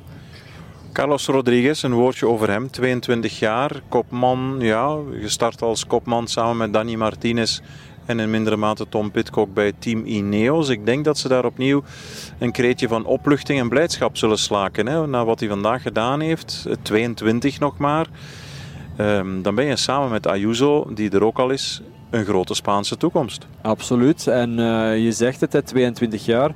Carlos 0.94 1.26
Rodriguez, 1.26 1.84
een 1.84 1.94
woordje 1.94 2.28
over 2.28 2.50
hem. 2.50 2.70
22 2.70 3.40
jaar, 3.40 3.82
kopman, 3.90 4.56
ja, 4.60 4.98
gestart 5.22 5.62
als 5.62 5.88
kopman 5.88 6.28
samen 6.28 6.58
met 6.58 6.74
Danny 6.74 6.96
Martinez 6.96 7.60
en 8.06 8.20
in 8.20 8.30
mindere 8.30 8.56
mate 8.56 8.90
Tom 8.90 9.12
Pitcock 9.12 9.54
bij 9.54 9.72
Team 9.80 10.06
Ineos. 10.06 10.70
Ik 10.70 10.86
denk 10.86 11.06
dat 11.06 11.18
ze 11.18 11.28
daar 11.28 11.46
opnieuw 11.46 11.84
een 12.40 12.52
kreetje 12.52 12.88
van 12.88 13.06
opluchting 13.06 13.60
en 13.60 13.70
blijdschap 13.70 14.18
zullen 14.18 14.38
slaken. 14.38 14.88
Hè, 14.88 15.08
na 15.08 15.26
wat 15.26 15.40
hij 15.40 15.50
vandaag 15.50 15.82
gedaan 15.82 16.20
heeft, 16.20 16.68
22 16.82 17.60
nog 17.60 17.78
maar. 17.78 18.08
Um, 18.98 19.42
dan 19.42 19.56
ben 19.56 19.66
je 19.66 19.76
samen 19.76 20.10
met 20.10 20.28
Ayuso, 20.28 20.88
die 20.94 21.10
er 21.10 21.24
ook 21.24 21.40
al 21.40 21.50
is, 21.50 21.82
een 22.10 22.26
grote 22.26 22.54
Spaanse 22.54 22.98
toekomst. 22.98 23.48
Absoluut. 23.62 24.28
En 24.28 24.50
uh, 24.50 25.04
je 25.04 25.12
zegt 25.12 25.42
het, 25.42 25.66
22 25.66 26.26
jaar. 26.26 26.52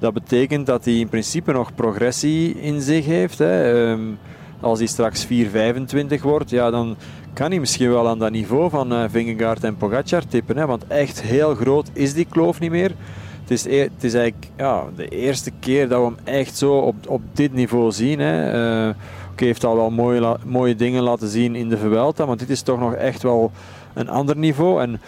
Dat 0.00 0.12
betekent 0.12 0.66
dat 0.66 0.84
hij 0.84 0.94
in 0.94 1.08
principe 1.08 1.52
nog 1.52 1.74
progressie 1.74 2.60
in 2.60 2.80
zich 2.80 3.06
heeft. 3.06 3.38
Hè. 3.38 3.72
Um, 3.90 4.18
als 4.60 4.78
hij 4.78 4.88
straks 4.88 5.26
4,25 5.26 6.20
wordt, 6.22 6.50
ja, 6.50 6.70
dan 6.70 6.96
kan 7.32 7.50
hij 7.50 7.60
misschien 7.60 7.90
wel 7.90 8.08
aan 8.08 8.18
dat 8.18 8.30
niveau 8.30 8.70
van 8.70 8.92
uh, 8.92 9.04
Vingegaard 9.08 9.64
en 9.64 9.76
Pogacar 9.76 10.26
tippen. 10.26 10.56
Hè. 10.56 10.66
Want 10.66 10.86
echt 10.86 11.22
heel 11.22 11.54
groot 11.54 11.90
is 11.92 12.14
die 12.14 12.26
kloof 12.30 12.60
niet 12.60 12.70
meer. 12.70 12.94
Het 13.40 13.50
is, 13.50 13.64
e 13.64 13.78
het 13.78 14.04
is 14.04 14.14
eigenlijk 14.14 14.50
ja, 14.56 14.84
de 14.96 15.08
eerste 15.08 15.50
keer 15.60 15.88
dat 15.88 15.98
we 16.00 16.04
hem 16.04 16.34
echt 16.36 16.56
zo 16.56 16.78
op, 16.78 16.94
op 17.08 17.22
dit 17.32 17.52
niveau 17.52 17.92
zien. 17.92 18.18
Hè. 18.18 18.88
Oké, 19.30 19.44
heeft 19.44 19.64
al 19.64 19.76
wel 19.76 19.90
mooie, 19.90 20.36
mooie 20.44 20.76
dingen 20.76 21.02
laten 21.02 21.28
zien 21.28 21.54
in 21.54 21.68
de 21.68 21.78
Vuelta, 21.78 22.26
maar 22.26 22.36
dit 22.36 22.50
is 22.50 22.62
toch 22.62 22.78
nog 22.78 22.94
echt 22.94 23.22
wel 23.22 23.50
een 23.94 24.08
ander 24.08 24.36
niveau. 24.36 24.82
En 24.82 25.00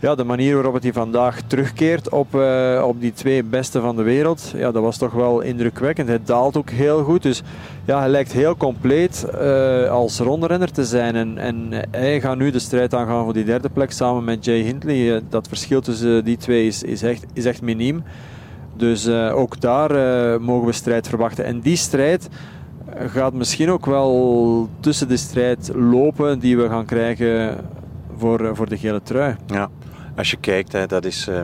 ja, 0.00 0.14
de 0.14 0.24
manier 0.24 0.54
waarop 0.54 0.82
hij 0.82 0.92
vandaag 0.92 1.40
terugkeert 1.46 2.08
op, 2.08 2.34
uh, 2.34 2.84
op 2.86 3.00
die 3.00 3.12
twee 3.12 3.44
beste 3.44 3.80
van 3.80 3.96
de 3.96 4.02
wereld, 4.02 4.52
ja, 4.56 4.70
dat 4.70 4.82
was 4.82 4.98
toch 4.98 5.12
wel 5.12 5.40
indrukwekkend. 5.40 6.08
Hij 6.08 6.20
daalt 6.24 6.56
ook 6.56 6.70
heel 6.70 7.02
goed, 7.02 7.22
dus 7.22 7.42
ja, 7.84 7.98
hij 7.98 8.08
lijkt 8.08 8.32
heel 8.32 8.56
compleet 8.56 9.26
uh, 9.34 9.90
als 9.90 10.18
rondrenner 10.18 10.70
te 10.70 10.84
zijn. 10.84 11.16
En, 11.16 11.38
en 11.38 11.68
hij 11.90 12.20
gaat 12.20 12.38
nu 12.38 12.50
de 12.50 12.58
strijd 12.58 12.94
aangaan 12.94 13.24
voor 13.24 13.32
die 13.32 13.44
derde 13.44 13.68
plek 13.68 13.92
samen 13.92 14.24
met 14.24 14.44
Jay 14.44 14.60
Hindley. 14.60 15.22
Dat 15.28 15.48
verschil 15.48 15.80
tussen 15.80 16.24
die 16.24 16.36
twee 16.36 16.66
is, 16.66 16.82
is, 16.82 17.02
echt, 17.02 17.26
is 17.32 17.44
echt 17.44 17.62
miniem. 17.62 18.02
Dus 18.76 19.08
ook 19.08 19.60
daar 19.60 19.90
mogen 20.40 20.66
we 20.66 20.72
strijd 20.72 21.08
verwachten. 21.08 21.44
En 21.44 21.60
die 21.60 21.76
strijd 21.76 22.28
gaat 22.96 23.32
misschien 23.32 23.70
ook 23.70 23.86
wel 23.86 24.68
tussen 24.80 25.08
de 25.08 25.16
strijd 25.16 25.70
lopen 25.74 26.38
die 26.38 26.56
we 26.56 26.68
gaan 26.68 26.84
krijgen 26.84 27.56
voor, 28.18 28.56
voor 28.56 28.68
de 28.68 28.78
gele 28.78 29.02
trui. 29.02 29.36
Ja 29.46 29.70
als 30.18 30.30
je 30.30 30.36
kijkt, 30.36 30.72
hè, 30.72 30.86
dat 30.86 31.04
is, 31.04 31.28
uh, 31.28 31.40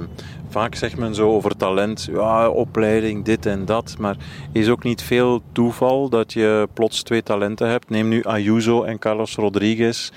vaak 0.49 0.75
zegt 0.75 0.97
men 0.97 1.15
zo 1.15 1.31
over 1.31 1.57
talent, 1.57 2.09
ja, 2.11 2.49
opleiding, 2.49 3.25
dit 3.25 3.47
en 3.47 3.65
dat. 3.65 3.95
Maar 3.99 4.17
is 4.53 4.69
ook 4.69 4.83
niet 4.83 5.03
veel 5.03 5.43
toeval 5.53 6.09
dat 6.09 6.33
je 6.33 6.69
plots 6.73 7.03
twee 7.03 7.23
talenten 7.23 7.69
hebt. 7.69 7.91
Neem 7.91 8.09
nu 8.09 8.23
Ayuso 8.25 8.83
en 8.83 8.99
Carlos 8.99 9.35
Rodriguez. 9.35 10.11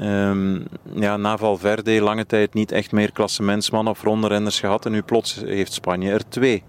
Um, 0.00 0.64
ja, 0.94 1.16
na 1.16 1.36
Valverde 1.36 2.00
lange 2.00 2.26
tijd 2.26 2.54
niet 2.54 2.72
echt 2.72 2.92
meer 2.92 3.12
klassementsman 3.12 3.88
of 3.88 4.02
rondrenners 4.02 4.60
gehad. 4.60 4.86
En 4.86 4.92
nu 4.92 5.02
plots 5.02 5.42
heeft 5.44 5.72
Spanje 5.72 6.12
er 6.12 6.28
twee. 6.28 6.62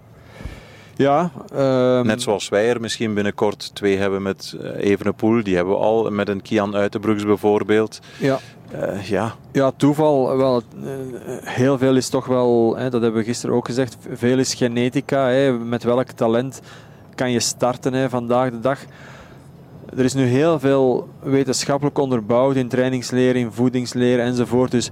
Ja. 0.95 1.31
Um... 1.53 2.05
Net 2.05 2.21
zoals 2.21 2.49
wij 2.49 2.69
er 2.69 2.81
misschien 2.81 3.13
binnenkort 3.13 3.75
twee 3.75 3.97
hebben 3.97 4.21
met 4.21 4.55
uh, 4.61 4.69
Evenepoel. 4.77 5.43
Die 5.43 5.55
hebben 5.55 5.73
we 5.73 5.79
al 5.79 6.11
met 6.11 6.29
een 6.29 6.41
Kian 6.41 6.75
Uitenbroeks 6.75 7.23
bijvoorbeeld. 7.25 7.99
Ja. 8.17 8.39
Uh, 8.73 9.01
ja. 9.01 9.35
ja, 9.51 9.71
toeval. 9.75 10.37
Wel, 10.37 10.61
uh, 10.83 10.89
heel 11.43 11.77
veel 11.77 11.95
is 11.95 12.09
toch 12.09 12.25
wel, 12.25 12.75
hè, 12.75 12.89
dat 12.89 13.01
hebben 13.01 13.19
we 13.19 13.25
gisteren 13.25 13.55
ook 13.55 13.65
gezegd, 13.65 13.97
veel 14.11 14.39
is 14.39 14.53
genetica. 14.53 15.27
Hè, 15.27 15.51
met 15.51 15.83
welk 15.83 16.07
talent 16.07 16.61
kan 17.15 17.31
je 17.31 17.39
starten 17.39 17.93
hè, 17.93 18.09
vandaag 18.09 18.49
de 18.49 18.59
dag. 18.59 18.79
Er 19.97 20.03
is 20.03 20.13
nu 20.13 20.23
heel 20.23 20.59
veel 20.59 21.07
wetenschappelijk 21.19 21.97
onderbouwd 21.97 22.55
in 22.55 22.67
trainingsleer, 22.67 23.35
in 23.35 23.51
voedingsleer 23.51 24.19
enzovoort. 24.19 24.71
Dus 24.71 24.89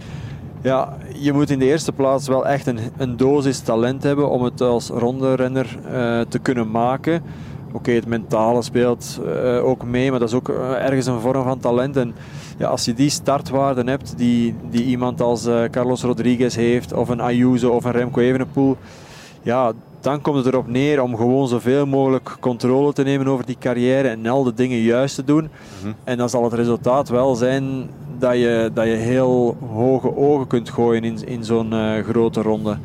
ja, 0.61 0.97
je 1.15 1.33
moet 1.33 1.49
in 1.49 1.59
de 1.59 1.65
eerste 1.65 1.91
plaats 1.91 2.27
wel 2.27 2.47
echt 2.47 2.67
een, 2.67 2.79
een 2.97 3.17
dosis 3.17 3.59
talent 3.59 4.03
hebben 4.03 4.29
om 4.29 4.43
het 4.43 4.61
als 4.61 4.89
ronde 4.89 5.35
renner 5.35 5.77
uh, 5.85 6.21
te 6.21 6.39
kunnen 6.39 6.71
maken. 6.71 7.23
Oké, 7.71 7.91
het 7.91 8.07
mentale 8.07 8.61
speelt 8.61 9.19
ook 9.63 9.83
mee, 9.85 10.09
maar 10.11 10.19
dat 10.19 10.29
is 10.29 10.35
ook 10.35 10.49
ergens 10.49 11.05
een 11.05 11.19
vorm 11.19 11.43
van 11.43 11.59
talent. 11.59 11.97
En 11.97 12.15
ja, 12.57 12.67
als 12.67 12.85
je 12.85 12.93
die 12.93 13.09
startwaarden 13.09 13.87
hebt 13.87 14.17
die, 14.17 14.55
die 14.69 14.83
iemand 14.83 15.21
als 15.21 15.47
Carlos 15.71 16.01
Rodriguez 16.01 16.55
heeft, 16.55 16.93
of 16.93 17.09
een 17.09 17.21
Ayuso 17.21 17.69
of 17.69 17.85
een 17.85 17.91
Remco 17.91 18.19
Evenepoel, 18.19 18.77
ja, 19.41 19.73
dan 20.03 20.21
komt 20.21 20.37
het 20.37 20.45
erop 20.45 20.67
neer 20.67 21.01
om 21.01 21.15
gewoon 21.15 21.47
zoveel 21.47 21.85
mogelijk 21.85 22.35
controle 22.39 22.93
te 22.93 23.03
nemen 23.03 23.27
over 23.27 23.45
die 23.45 23.57
carrière 23.59 24.07
en 24.07 24.27
al 24.27 24.43
de 24.43 24.53
dingen 24.53 24.77
juist 24.77 25.15
te 25.15 25.23
doen. 25.23 25.43
Mm 25.43 25.49
-hmm. 25.81 25.93
En 26.03 26.17
dan 26.17 26.29
zal 26.29 26.43
het 26.43 26.53
resultaat 26.53 27.09
wel 27.09 27.35
zijn 27.35 27.89
dat 28.17 28.33
je, 28.33 28.71
dat 28.73 28.85
je 28.85 28.91
heel 28.91 29.57
hoge 29.73 30.15
ogen 30.15 30.47
kunt 30.47 30.69
gooien 30.69 31.03
in, 31.03 31.27
in 31.27 31.43
zo'n 31.43 31.73
uh, 31.73 32.03
grote 32.03 32.41
ronde. 32.41 32.77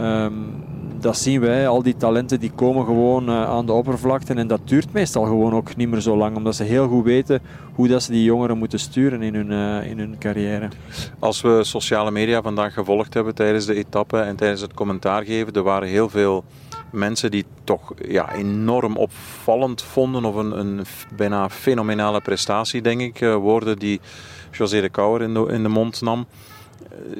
Um, 0.00 0.64
dat 1.00 1.18
zien 1.18 1.40
wij, 1.40 1.68
al 1.68 1.82
die 1.82 1.96
talenten 1.96 2.40
die 2.40 2.50
komen 2.50 2.84
gewoon 2.84 3.28
uh, 3.28 3.42
aan 3.44 3.66
de 3.66 3.72
oppervlakte 3.72 4.34
en 4.34 4.46
dat 4.46 4.60
duurt 4.64 4.92
meestal 4.92 5.24
gewoon 5.24 5.54
ook 5.54 5.76
niet 5.76 5.88
meer 5.88 6.00
zo 6.00 6.16
lang, 6.16 6.36
omdat 6.36 6.54
ze 6.54 6.62
heel 6.62 6.88
goed 6.88 7.04
weten 7.04 7.42
hoe 7.74 7.88
dat 7.88 8.02
ze 8.02 8.12
die 8.12 8.24
jongeren 8.24 8.58
moeten 8.58 8.78
sturen 8.78 9.22
in 9.22 9.34
hun, 9.34 9.50
uh, 9.50 9.90
in 9.90 9.98
hun 9.98 10.18
carrière. 10.18 10.68
Als 11.18 11.40
we 11.40 11.64
sociale 11.64 12.10
media 12.10 12.42
vandaag 12.42 12.74
gevolgd 12.74 13.14
hebben 13.14 13.34
tijdens 13.34 13.66
de 13.66 13.74
etappe 13.74 14.18
en 14.18 14.36
tijdens 14.36 14.60
het 14.60 14.74
commentaar 14.74 15.24
geven, 15.24 15.52
er 15.52 15.62
waren 15.62 15.88
heel 15.88 16.08
veel 16.08 16.44
mensen 16.92 17.30
die 17.30 17.44
toch 17.64 17.92
ja, 18.08 18.34
enorm 18.34 18.96
opvallend 18.96 19.82
vonden 19.82 20.24
of 20.24 20.34
een, 20.34 20.58
een 20.58 20.84
bijna 21.16 21.50
fenomenale 21.50 22.20
prestatie, 22.20 22.82
denk 22.82 23.00
ik. 23.00 23.20
Uh, 23.20 23.34
woorden 23.34 23.78
die 23.78 24.00
José 24.50 24.80
de 24.80 24.88
Kouwer 24.88 25.22
in 25.50 25.62
de 25.62 25.68
mond 25.68 26.00
nam. 26.00 26.26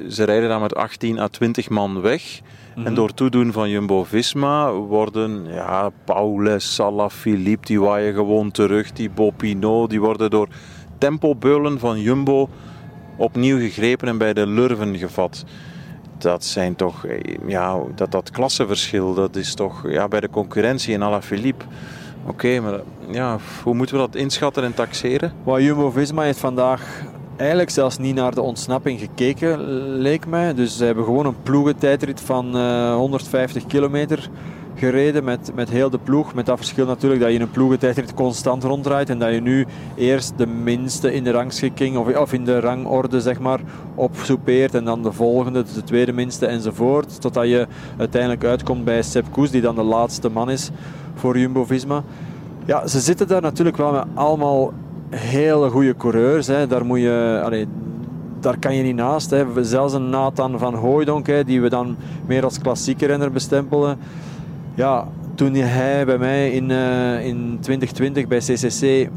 Ze 0.09 0.23
rijden 0.23 0.49
dan 0.49 0.61
met 0.61 0.75
18 0.75 1.19
à 1.19 1.27
20 1.27 1.69
man 1.69 2.01
weg. 2.01 2.39
En 2.75 2.81
Mhm. 2.81 2.93
door 2.93 3.13
toedoen 3.13 3.51
van 3.51 3.69
Jumbo-Visma 3.69 4.71
worden 4.71 5.45
ja, 5.49 5.89
Paulus, 6.05 6.73
Salah, 6.75 7.09
Philippe, 7.09 7.65
die 7.65 7.81
waaien 7.81 8.13
gewoon 8.13 8.51
terug. 8.51 8.91
Die 8.91 9.09
Bopino, 9.09 9.87
die 9.87 9.99
worden 10.01 10.29
door 10.29 10.47
tempobeulen 10.97 11.79
van 11.79 11.99
Jumbo 12.01 12.49
opnieuw 13.17 13.57
gegrepen 13.59 14.07
en 14.07 14.17
bij 14.17 14.33
de 14.33 14.47
lurven 14.47 14.97
gevat. 14.97 15.43
Dat 16.17 16.43
zijn 16.45 16.75
toch, 16.75 17.05
ja, 17.47 17.79
dat, 17.95 18.11
dat 18.11 18.31
klassenverschil, 18.31 19.13
dat 19.13 19.35
is 19.35 19.53
toch 19.53 19.89
ja, 19.89 20.07
bij 20.07 20.19
de 20.19 20.29
concurrentie 20.29 20.93
in 20.93 21.03
Alaphilippe. 21.03 21.65
Oké, 22.21 22.31
okay, 22.31 22.59
maar 22.59 22.79
ja, 23.11 23.37
hoe 23.63 23.73
moeten 23.73 23.95
we 23.95 24.01
dat 24.01 24.15
inschatten 24.15 24.63
en 24.63 24.73
taxeren? 24.73 25.33
Well, 25.43 25.63
Jumbo-Visma 25.63 26.21
heeft 26.21 26.39
vandaag 26.39 27.03
eigenlijk 27.37 27.69
zelfs 27.69 27.97
niet 27.97 28.15
naar 28.15 28.33
de 28.33 28.41
ontsnapping 28.41 28.99
gekeken, 28.99 29.59
leek 29.97 30.27
mij. 30.27 30.53
Dus 30.53 30.77
ze 30.77 30.85
hebben 30.85 31.03
gewoon 31.03 31.25
een 31.25 31.41
ploegentijdrit 31.43 32.21
van 32.21 32.55
uh, 32.55 32.95
150 32.95 33.65
kilometer 33.65 34.29
gereden 34.75 35.23
met, 35.23 35.51
met 35.55 35.69
heel 35.69 35.89
de 35.89 35.97
ploeg. 35.97 36.33
Met 36.33 36.45
dat 36.45 36.57
verschil 36.57 36.85
natuurlijk 36.85 37.21
dat 37.21 37.31
je 37.31 37.39
een 37.39 37.51
ploegentijdrit 37.51 38.13
constant 38.13 38.63
ronddraait 38.63 39.09
en 39.09 39.19
dat 39.19 39.33
je 39.33 39.41
nu 39.41 39.65
eerst 39.95 40.33
de 40.37 40.47
minste 40.47 41.13
in 41.13 41.23
de 41.23 41.31
rangschikking 41.31 41.97
of, 41.97 42.15
of 42.15 42.33
in 42.33 42.45
de 42.45 42.59
rangorde 42.59 43.21
zeg 43.21 43.39
maar 43.39 43.59
opsoepeert 43.95 44.75
en 44.75 44.85
dan 44.85 45.03
de 45.03 45.11
volgende, 45.11 45.63
de 45.73 45.83
tweede 45.83 46.13
minste 46.13 46.45
enzovoort. 46.45 47.21
Totdat 47.21 47.47
je 47.47 47.67
uiteindelijk 47.97 48.43
uitkomt 48.43 48.83
bij 48.83 49.01
Sepp 49.01 49.31
Koes 49.31 49.51
die 49.51 49.61
dan 49.61 49.75
de 49.75 49.83
laatste 49.83 50.29
man 50.29 50.49
is 50.49 50.69
voor 51.15 51.37
Jumbo-Visma. 51.37 52.03
Ja, 52.65 52.87
ze 52.87 52.99
zitten 52.99 53.27
daar 53.27 53.41
natuurlijk 53.41 53.77
wel 53.77 53.91
met 53.91 54.05
allemaal 54.13 54.73
hele 55.09 55.69
goede 55.69 55.95
coureurs. 55.95 56.47
Hè. 56.47 56.67
Daar, 56.67 56.85
moet 56.85 56.99
je, 56.99 57.41
allee, 57.43 57.67
daar 58.39 58.59
kan 58.59 58.75
je 58.75 58.83
niet 58.83 58.95
naast. 58.95 59.29
Hè. 59.29 59.63
Zelfs 59.63 59.93
een 59.93 60.09
Nathan 60.09 60.59
van 60.59 60.73
Hooijdonk, 60.73 61.27
hè, 61.27 61.43
die 61.43 61.61
we 61.61 61.69
dan 61.69 61.95
meer 62.25 62.43
als 62.43 62.59
klassieke 62.59 63.05
renner 63.05 63.31
bestempelen. 63.31 63.97
Ja, 64.75 65.07
toen 65.35 65.53
hij 65.53 66.05
bij 66.05 66.17
mij 66.17 66.51
in, 66.51 66.69
uh, 66.69 67.25
in 67.25 67.57
2020 67.61 68.27
bij 68.27 68.39
CCC 68.39 69.09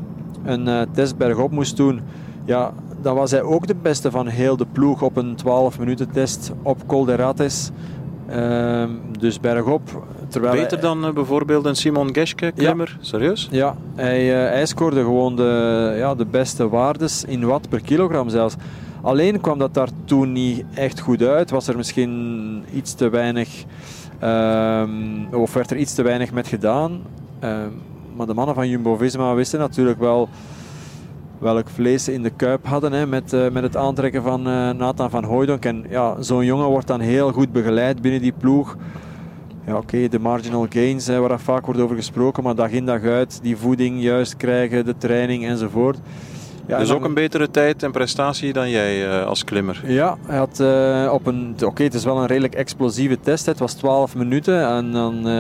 een 0.45 0.67
uh, 0.67 0.81
test 0.93 1.17
bergop 1.17 1.51
moest 1.51 1.77
doen, 1.77 2.01
ja, 2.45 2.73
dan 3.03 3.15
was 3.15 3.31
hij 3.31 3.43
ook 3.43 3.67
de 3.67 3.75
beste 3.83 4.11
van 4.11 4.27
heel 4.27 4.57
de 4.57 4.67
ploeg 4.73 5.03
op 5.03 5.17
een 5.17 5.35
12 5.35 5.79
minuten 5.79 6.11
test 6.11 6.53
op 6.63 6.87
Col 6.87 7.05
de 7.05 7.15
Rates. 7.15 7.71
Uh, 8.31 8.85
dus 9.19 9.41
bergop. 9.41 10.05
Terwijl 10.29 10.55
Beter 10.55 10.71
hij, 10.71 10.81
dan 10.81 11.05
uh, 11.05 11.13
bijvoorbeeld 11.13 11.65
een 11.65 11.77
Simon 11.77 12.15
Geschke 12.15 12.53
klimmer? 12.57 12.97
Ja. 13.01 13.07
Serieus? 13.07 13.49
Ja, 13.51 13.77
hij, 13.95 14.45
uh, 14.45 14.51
hij 14.51 14.67
scoorde 14.67 15.01
gewoon 15.01 15.37
de, 15.37 15.95
ja, 15.99 16.15
de 16.15 16.27
beste 16.27 16.69
waardes 16.69 17.25
in 17.25 17.47
watt 17.47 17.69
per 17.69 17.81
kilogram 17.81 18.29
zelfs. 18.29 18.55
Alleen 19.03 19.41
kwam 19.41 19.59
dat 19.59 19.75
daar 19.75 19.89
toen 20.05 20.33
niet 20.33 20.65
echt 20.75 21.01
goed 21.01 21.23
uit. 21.23 21.51
Was 21.51 21.69
er 21.69 21.77
misschien 21.77 22.65
iets 22.75 22.95
te 22.95 23.09
weinig, 23.09 23.65
um, 24.23 25.29
of 25.35 25.55
werd 25.55 25.71
er 25.71 25.77
iets 25.77 25.95
te 25.95 26.03
weinig 26.03 26.33
met 26.33 26.49
gedaan. 26.49 27.03
Um, 27.45 27.73
maar 28.17 28.27
de 28.27 28.35
mannen 28.35 28.55
van 28.55 28.69
Jumbo-Visma 28.69 29.35
wisten 29.35 29.59
natuurlijk 29.59 29.99
wel 29.99 30.29
welk 31.41 31.69
vlees 31.69 32.05
ze 32.05 32.13
in 32.13 32.23
de 32.23 32.31
kuip 32.31 32.67
hadden 32.67 32.93
hè, 32.93 33.07
met, 33.07 33.33
uh, 33.33 33.49
met 33.49 33.63
het 33.63 33.77
aantrekken 33.77 34.23
van 34.23 34.49
uh, 34.49 34.71
Nathan 34.71 35.11
van 35.11 35.25
Hooijdonk. 35.25 35.65
En 35.65 35.85
ja, 35.89 36.23
zo'n 36.23 36.45
jongen 36.45 36.67
wordt 36.67 36.87
dan 36.87 37.01
heel 37.01 37.33
goed 37.33 37.53
begeleid 37.53 38.03
binnen 38.03 38.21
die 38.21 38.33
ploeg. 38.33 38.77
Ja, 39.67 39.77
oké, 39.77 39.83
okay, 39.83 40.09
de 40.09 40.19
marginal 40.19 40.67
gains, 40.69 41.07
hè, 41.07 41.21
waar 41.21 41.41
vaak 41.41 41.65
wordt 41.65 41.81
over 41.81 41.97
gesproken, 41.97 42.43
maar 42.43 42.55
dag 42.55 42.71
in 42.71 42.87
dag 42.87 43.03
uit 43.03 43.39
die 43.43 43.57
voeding 43.57 44.03
juist 44.03 44.37
krijgen, 44.37 44.85
de 44.85 44.97
training 44.97 45.47
enzovoort. 45.47 45.99
Ja, 46.67 46.79
dus 46.79 46.89
dan, 46.89 46.97
ook 46.97 47.05
een 47.05 47.15
betere 47.15 47.51
tijd 47.51 47.83
en 47.83 47.93
prestatie 47.93 48.53
dan 48.53 48.71
jij 48.71 49.07
uh, 49.07 49.27
als 49.27 49.45
klimmer. 49.45 49.83
Ja, 49.85 50.17
hij 50.27 50.39
had 50.39 50.59
uh, 50.61 51.11
op 51.13 51.27
een. 51.27 51.53
Oké, 51.55 51.65
okay, 51.65 51.87
het 51.87 51.95
is 51.95 52.05
wel 52.05 52.19
een 52.19 52.27
redelijk 52.27 52.55
explosieve 52.55 53.21
test. 53.21 53.47
Het 53.47 53.59
was 53.59 53.75
12 53.75 54.15
minuten 54.15 54.69
en 54.69 54.93
dan 54.93 55.17
uh, 55.27 55.33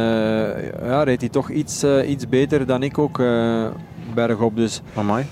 ja, 0.82 1.02
reed 1.02 1.20
hij 1.20 1.30
toch 1.30 1.50
iets, 1.50 1.84
iets 2.06 2.28
beter 2.28 2.66
dan 2.66 2.82
ik 2.82 2.98
ook 2.98 3.22
bergop. 4.14 4.56
Dus. 4.56 4.82
Amai. 4.94 5.24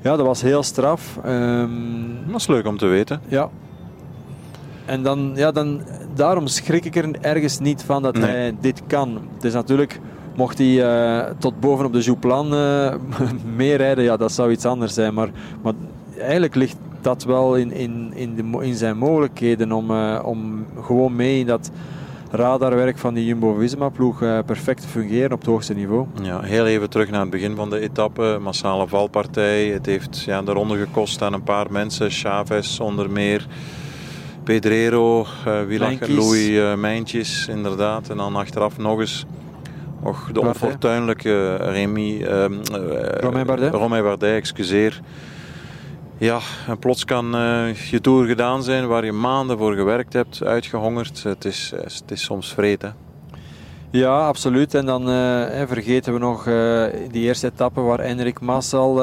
Ja, 0.00 0.16
dat 0.16 0.26
was 0.26 0.42
heel 0.42 0.62
straf. 0.62 1.18
Um, 1.26 2.18
dat 2.26 2.40
is 2.40 2.46
leuk 2.46 2.66
om 2.66 2.78
te 2.78 2.86
weten. 2.86 3.20
Ja. 3.28 3.50
En 4.84 5.02
dan, 5.02 5.32
ja, 5.34 5.52
dan, 5.52 5.80
daarom 6.14 6.46
schrik 6.46 6.84
ik 6.84 6.96
er 6.96 7.10
ergens 7.20 7.58
niet 7.58 7.82
van 7.82 8.02
dat 8.02 8.16
nee. 8.16 8.30
hij 8.30 8.56
dit 8.60 8.82
kan. 8.86 9.20
Het 9.34 9.44
is 9.44 9.52
natuurlijk, 9.52 10.00
mocht 10.34 10.58
hij 10.58 10.66
uh, 10.66 11.30
tot 11.38 11.60
boven 11.60 11.84
op 11.84 11.92
de 11.92 12.00
Jouplan 12.00 12.54
uh, 12.54 12.94
meerijden, 13.56 14.04
ja, 14.04 14.16
dat 14.16 14.32
zou 14.32 14.50
iets 14.50 14.64
anders 14.64 14.94
zijn. 14.94 15.14
Maar, 15.14 15.30
maar 15.62 15.72
eigenlijk 16.18 16.54
ligt 16.54 16.76
dat 17.00 17.24
wel 17.24 17.56
in, 17.56 17.72
in, 17.72 18.12
in, 18.14 18.34
de, 18.34 18.64
in 18.64 18.74
zijn 18.74 18.98
mogelijkheden 18.98 19.72
om, 19.72 19.90
uh, 19.90 20.20
om 20.24 20.66
gewoon 20.82 21.16
mee 21.16 21.38
in 21.38 21.46
dat 21.46 21.70
radarwerk 22.30 22.98
van 22.98 23.14
die 23.14 23.26
Jumbo-Visma-ploeg 23.26 24.22
uh, 24.22 24.38
perfect 24.46 24.82
te 24.82 24.88
fungeren 24.88 25.32
op 25.32 25.38
het 25.38 25.48
hoogste 25.48 25.74
niveau. 25.74 26.06
Ja, 26.22 26.40
heel 26.40 26.66
even 26.66 26.90
terug 26.90 27.10
naar 27.10 27.20
het 27.20 27.30
begin 27.30 27.56
van 27.56 27.70
de 27.70 27.80
etappe. 27.80 28.38
Massale 28.40 28.88
valpartij. 28.88 29.66
Het 29.66 29.86
heeft 29.86 30.20
ja, 30.20 30.42
de 30.42 30.52
ronde 30.52 30.76
gekost 30.76 31.22
aan 31.22 31.32
een 31.32 31.42
paar 31.42 31.66
mensen. 31.72 32.10
Chavez 32.10 32.80
onder 32.80 33.10
meer. 33.10 33.46
Pedrero, 34.44 35.26
uh, 35.46 35.62
Wielach, 35.62 36.08
Louis 36.08 36.48
uh, 36.48 36.74
Mijntjes, 36.74 37.48
inderdaad. 37.48 38.08
En 38.08 38.16
dan 38.16 38.36
achteraf 38.36 38.78
nog 38.78 39.00
eens 39.00 39.26
och, 40.02 40.30
de 40.32 40.40
onfortuinlijke 40.40 41.56
Remy, 41.56 42.16
uh, 42.20 42.44
Romain 43.20 43.46
Bardet. 43.46 43.74
Romain 43.74 44.02
Bardet, 44.02 44.34
excuseer. 44.34 45.00
Ja, 46.18 46.38
en 46.66 46.78
plots 46.78 47.04
kan 47.04 47.36
uh, 47.36 47.74
je 47.74 48.00
tour 48.00 48.26
gedaan 48.26 48.62
zijn 48.62 48.86
waar 48.86 49.04
je 49.04 49.12
maanden 49.12 49.58
voor 49.58 49.74
gewerkt 49.74 50.12
hebt, 50.12 50.44
uitgehongerd. 50.44 51.22
Het 51.22 51.44
is, 51.44 51.72
het 51.76 52.10
is 52.10 52.22
soms 52.22 52.52
vreed, 52.54 52.82
hè? 52.82 52.88
Ja, 53.90 54.26
absoluut. 54.26 54.74
En 54.74 54.86
dan 54.86 55.08
uh, 55.10 55.62
vergeten 55.66 56.12
we 56.12 56.18
nog 56.18 56.46
uh, 56.46 56.84
die 57.10 57.22
eerste 57.22 57.46
etappe 57.46 57.80
waar 57.80 58.00
Enrik 58.00 58.40
Mas 58.40 58.74
al 58.74 58.96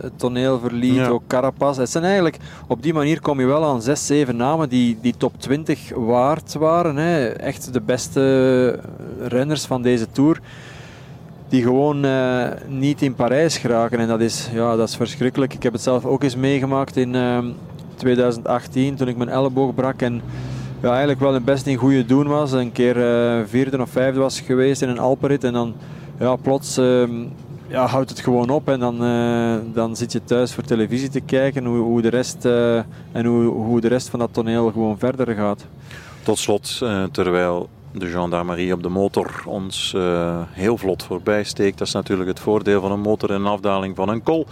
het 0.00 0.18
toneel 0.18 0.58
verliet, 0.58 0.94
ja. 0.94 1.08
ook 1.08 1.22
Carapaz. 1.26 1.76
Het 1.76 1.90
zijn 1.90 2.04
eigenlijk, 2.04 2.36
op 2.66 2.82
die 2.82 2.94
manier 2.94 3.20
kom 3.20 3.40
je 3.40 3.46
wel 3.46 3.64
aan 3.64 3.82
6, 3.82 4.06
7 4.06 4.36
namen 4.36 4.68
die, 4.68 4.98
die 5.00 5.14
top 5.16 5.40
20 5.40 5.90
waard 5.94 6.54
waren. 6.54 6.96
Hè. 6.96 7.28
Echt 7.28 7.72
de 7.72 7.80
beste 7.80 8.80
renners 9.20 9.64
van 9.64 9.82
deze 9.82 10.10
Tour. 10.12 10.40
Die 11.50 11.62
gewoon 11.62 12.04
uh, 12.04 12.46
niet 12.68 13.02
in 13.02 13.14
Parijs 13.14 13.58
geraken. 13.58 13.98
En 13.98 14.08
dat 14.08 14.20
is, 14.20 14.48
ja, 14.52 14.76
dat 14.76 14.88
is 14.88 14.96
verschrikkelijk. 14.96 15.54
Ik 15.54 15.62
heb 15.62 15.72
het 15.72 15.82
zelf 15.82 16.04
ook 16.04 16.22
eens 16.22 16.36
meegemaakt 16.36 16.96
in 16.96 17.14
uh, 17.14 17.38
2018, 17.96 18.96
toen 18.96 19.08
ik 19.08 19.16
mijn 19.16 19.28
elleboog 19.28 19.74
brak. 19.74 20.02
En 20.02 20.22
ja, 20.82 20.88
eigenlijk 20.88 21.20
wel 21.20 21.34
een 21.34 21.44
best 21.44 21.66
in 21.66 21.76
goede 21.76 22.04
doen 22.04 22.26
was. 22.26 22.52
Een 22.52 22.72
keer 22.72 22.96
uh, 22.96 23.46
vierde 23.46 23.80
of 23.80 23.90
vijfde 23.90 24.20
was 24.20 24.40
geweest 24.40 24.82
in 24.82 24.88
een 24.88 24.98
Alperit. 24.98 25.44
En 25.44 25.52
dan 25.52 25.74
ja, 26.18 26.36
plots 26.36 26.76
ehm, 26.76 27.12
ja, 27.66 27.86
houdt 27.86 28.10
het 28.10 28.20
gewoon 28.20 28.50
op. 28.50 28.68
En 28.68 28.80
dan, 28.80 29.04
uh, 29.04 29.56
dan 29.74 29.96
zit 29.96 30.12
je 30.12 30.24
thuis 30.24 30.54
voor 30.54 30.64
televisie 30.64 31.08
te 31.08 31.20
kijken 31.20 31.64
hoe, 31.64 31.78
hoe 31.78 32.02
de 32.02 32.08
rest, 32.08 32.44
en 33.12 33.24
hoe, 33.24 33.44
hoe 33.44 33.80
de 33.80 33.88
rest 33.88 34.08
van 34.08 34.18
dat 34.18 34.32
toneel 34.32 34.70
gewoon 34.70 34.98
verder 34.98 35.34
gaat. 35.34 35.66
Tot 36.22 36.38
slot, 36.38 36.78
terwijl 37.12 37.68
de 37.92 38.06
gendarmerie 38.06 38.72
op 38.72 38.82
de 38.82 38.88
motor 38.88 39.42
ons 39.46 39.94
heel 40.50 40.76
vlot 40.76 41.02
voorbij 41.02 41.44
steekt. 41.44 41.78
Dat 41.78 41.86
is 41.86 41.92
natuurlijk 41.92 42.28
het 42.28 42.40
voordeel 42.40 42.80
van 42.80 42.92
een 42.92 43.00
motor 43.00 43.30
in 43.30 43.34
een 43.34 43.46
afdaling 43.46 43.96
van 43.96 44.08
een 44.08 44.22
kol. 44.22 44.46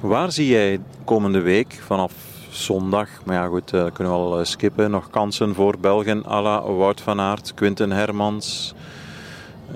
Waar 0.00 0.32
zie 0.32 0.48
jij 0.48 0.80
komende 1.04 1.40
week 1.40 1.78
vanaf 1.86 2.12
zondag. 2.50 3.08
Maar 3.24 3.36
ja, 3.36 3.46
goed, 3.46 3.72
uh, 3.72 3.84
kunnen 3.92 4.12
we 4.12 4.18
al 4.18 4.38
eh, 4.38 4.44
skippen. 4.44 4.90
Nog 4.90 5.10
kansen 5.10 5.54
voor 5.54 5.74
Belgen 5.80 6.24
à 6.26 6.42
la 6.42 6.62
Wout 6.62 7.00
van 7.00 7.20
Aert, 7.20 7.54
Quinten 7.54 7.90
Hermans. 7.90 8.74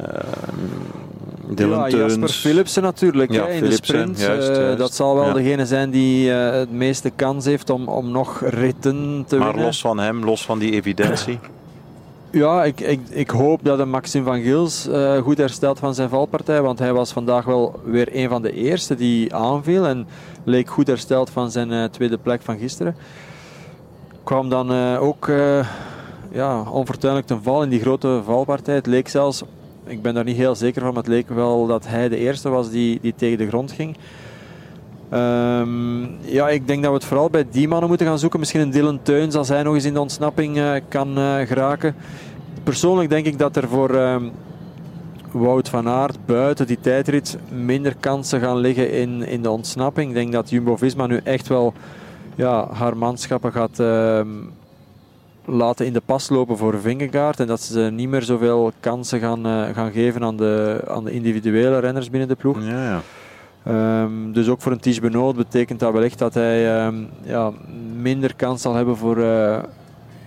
Uh, 0.01 0.05
Dylan 1.55 1.91
ja, 1.91 1.97
Jasper 1.97 2.29
Philipsen 2.29 2.83
natuurlijk 2.83 3.33
ja, 3.33 3.45
hè, 3.45 3.53
in 3.53 3.65
de 3.65 3.73
sprint. 3.73 4.21
Juist, 4.21 4.49
juist. 4.49 4.79
dat 4.79 4.95
zal 4.95 5.15
wel 5.15 5.33
degene 5.33 5.67
zijn 5.67 5.91
die 5.91 6.31
het 6.31 6.73
meeste 6.73 7.11
kans 7.11 7.45
heeft 7.45 7.71
om, 7.71 7.89
om 7.89 8.11
nog 8.11 8.43
ritten 8.45 9.25
te 9.27 9.37
maar 9.37 9.47
winnen. 9.47 9.57
Maar 9.57 9.65
los 9.65 9.81
van 9.81 9.99
hem, 9.99 10.25
los 10.25 10.45
van 10.45 10.59
die 10.59 10.73
evidentie. 10.73 11.39
Ja, 12.33 12.65
ik, 12.65 12.81
ik, 12.81 13.01
ik 13.09 13.31
hoop 13.31 13.65
dat 13.65 13.87
Maxim 13.87 14.25
van 14.25 14.41
Gils 14.41 14.89
uh, 14.89 15.17
goed 15.17 15.39
herstelt 15.39 15.79
van 15.79 15.95
zijn 15.95 16.09
valpartij. 16.09 16.63
Want 16.63 16.79
hij 16.79 16.93
was 16.93 17.13
vandaag 17.13 17.45
wel 17.45 17.81
weer 17.85 18.09
een 18.13 18.29
van 18.29 18.43
de 18.43 18.53
eerste 18.53 18.95
die 18.95 19.35
aanviel. 19.35 19.87
En 19.87 20.07
leek 20.45 20.69
goed 20.69 20.87
hersteld 20.87 21.31
van 21.31 21.51
zijn 21.51 21.71
uh, 21.71 21.85
tweede 21.85 22.19
plek 22.19 22.43
van 22.43 22.59
gisteren. 22.59 22.97
Kwam 24.25 24.49
dan 24.49 24.73
uh, 24.73 25.03
ook 25.03 25.31
ja, 26.33 26.63
onfortuinlijk 26.63 27.27
ten 27.27 27.43
val 27.43 27.63
in 27.63 27.69
die 27.69 27.81
grote 27.81 28.21
valpartij. 28.25 28.75
Het 28.75 28.87
leek 28.87 29.09
zelfs, 29.09 29.43
ik 29.87 30.03
ben 30.03 30.15
daar 30.15 30.25
niet 30.25 30.37
heel 30.37 30.55
zeker 30.55 30.83
van, 30.83 30.95
maar 30.95 31.03
het 31.03 31.13
leek 31.13 31.29
wel 31.29 31.67
dat 31.67 31.87
hij 31.87 32.09
de 32.09 32.17
eerste 32.17 32.49
was 32.49 32.71
die, 32.71 32.99
die 33.03 33.15
tegen 33.17 33.39
de 33.39 33.49
grond 33.49 33.73
ging. 33.73 33.97
Um, 35.15 36.17
ja, 36.21 36.49
ik 36.49 36.67
denk 36.67 36.83
dat 36.83 36.91
we 36.91 36.97
het 36.97 37.07
vooral 37.07 37.31
bij 37.31 37.47
die 37.51 37.69
mannen 37.69 37.89
moeten 37.89 38.07
gaan 38.07 38.19
zoeken. 38.19 38.39
Misschien 38.39 38.61
een 38.61 38.71
Dylan 38.71 39.03
Teuns 39.03 39.35
als 39.35 39.49
hij 39.49 39.63
nog 39.63 39.75
eens 39.75 39.85
in 39.85 39.95
de 39.95 40.01
ontsnapping 40.01 40.57
uh, 40.57 40.73
kan 40.89 41.19
uh, 41.19 41.35
geraken. 41.41 41.95
Persoonlijk 42.63 43.11
denk 43.11 43.27
ik 43.27 43.39
dat 43.39 43.57
er 43.57 43.69
voor 43.69 43.95
uh, 43.95 44.17
Wout 45.31 45.69
van 45.69 45.89
Aert 45.89 46.27
buiten 46.27 46.67
die 46.67 46.81
tijdrit 46.81 47.39
minder 47.49 47.97
kansen 48.01 48.41
gaan 48.41 48.57
liggen 48.57 48.93
in, 48.93 49.23
in 49.23 49.43
de 49.43 49.51
ontsnapping. 49.51 50.09
Ik 50.09 50.15
denk 50.15 50.33
dat 50.33 50.51
Jumbo-Visma 50.51 51.07
nu 51.07 51.21
echt 51.25 51.49
wel 51.49 51.73
ja, 52.35 52.69
haar 52.73 52.97
manschappen 52.97 53.53
gaat 53.53 53.79
ehm, 53.79 54.29
laten 55.45 55.87
in 55.87 55.93
de 55.93 56.03
pas 56.05 56.29
lopen 56.29 56.57
voor 56.57 56.81
Vingegaard. 56.81 57.41
En 57.41 57.47
dat 57.47 57.61
ze 57.61 57.81
niet 57.81 58.09
meer 58.09 58.23
zoveel 58.23 58.73
kansen 58.81 59.21
gaan, 59.21 59.47
uh, 59.47 59.65
gaan 59.73 59.93
geven 59.93 60.23
aan 60.23 60.37
de, 60.37 60.83
aan 60.89 61.05
de 61.05 61.13
individuele 61.13 61.79
renners 61.79 62.11
binnen 62.11 62.29
de 62.29 62.35
ploeg. 62.35 62.65
Ja, 62.65 62.85
ja. 62.85 63.01
Um, 63.69 64.33
dus 64.33 64.49
ook 64.49 64.61
voor 64.61 64.73
een 64.73 64.81
Ties 64.81 65.01
Benoot 65.01 65.37
betekent 65.37 65.81
dat 65.81 65.93
wellicht 65.93 66.19
dat 66.19 66.35
hij 66.35 66.87
um, 66.87 67.09
ja, 67.23 67.53
minder 67.97 68.35
kans 68.35 68.63
zal 68.63 68.75
hebben 68.75 68.97
voor, 68.97 69.19
uh, 69.19 69.59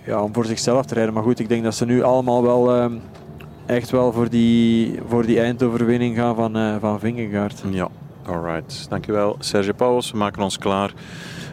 ja, 0.06 0.22
om 0.22 0.34
voor 0.34 0.44
zichzelf 0.44 0.86
te 0.86 0.94
rijden. 0.94 1.14
Maar 1.14 1.22
goed, 1.22 1.38
ik 1.38 1.48
denk 1.48 1.64
dat 1.64 1.74
ze 1.74 1.84
nu 1.84 2.02
allemaal 2.02 2.42
wel 2.42 2.82
um, 2.82 3.00
echt 3.66 3.90
wel 3.90 4.12
voor 4.12 4.28
die, 4.28 4.98
voor 5.08 5.26
die 5.26 5.40
eindoverwinning 5.40 6.16
gaan 6.16 6.34
van, 6.34 6.56
uh, 6.56 6.74
van 6.80 7.00
Vingegaard. 7.00 7.62
Ja, 7.70 7.88
alright. 8.26 8.86
Dankjewel 8.88 9.36
Serge 9.38 9.74
Pauwels. 9.74 10.10
We 10.10 10.18
maken 10.18 10.42
ons 10.42 10.58
klaar 10.58 10.92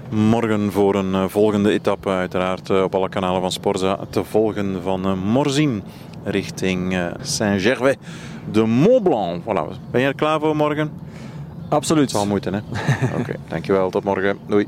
morgen 0.10 0.72
voor 0.72 0.96
een 0.96 1.12
uh, 1.12 1.24
volgende 1.28 1.72
etappe. 1.72 2.10
Uiteraard 2.10 2.70
op 2.70 2.96
alle 2.96 3.10
kanalen 3.10 3.42
van 3.42 3.52
Sporza 3.52 4.00
te 4.10 4.24
volgen 4.24 4.82
van 4.84 5.20
Morzine 5.20 5.82
richting 6.24 6.98
Saint-Gervais 7.22 7.96
de 8.52 8.66
Mont 8.66 9.04
Blanc. 9.04 9.42
Voilà. 9.42 9.92
Ben 9.92 10.02
je 10.02 10.08
er 10.08 10.16
klaar 10.16 10.40
voor 10.40 10.56
morgen? 10.56 11.12
Absoluut. 11.74 12.04
Het 12.04 12.12
zal 12.12 12.26
moeten, 12.26 12.54
hè? 12.54 12.60
Oké, 13.06 13.20
okay, 13.20 13.36
dankjewel. 13.48 13.90
Tot 13.90 14.04
morgen. 14.04 14.38
Doei. 14.48 14.68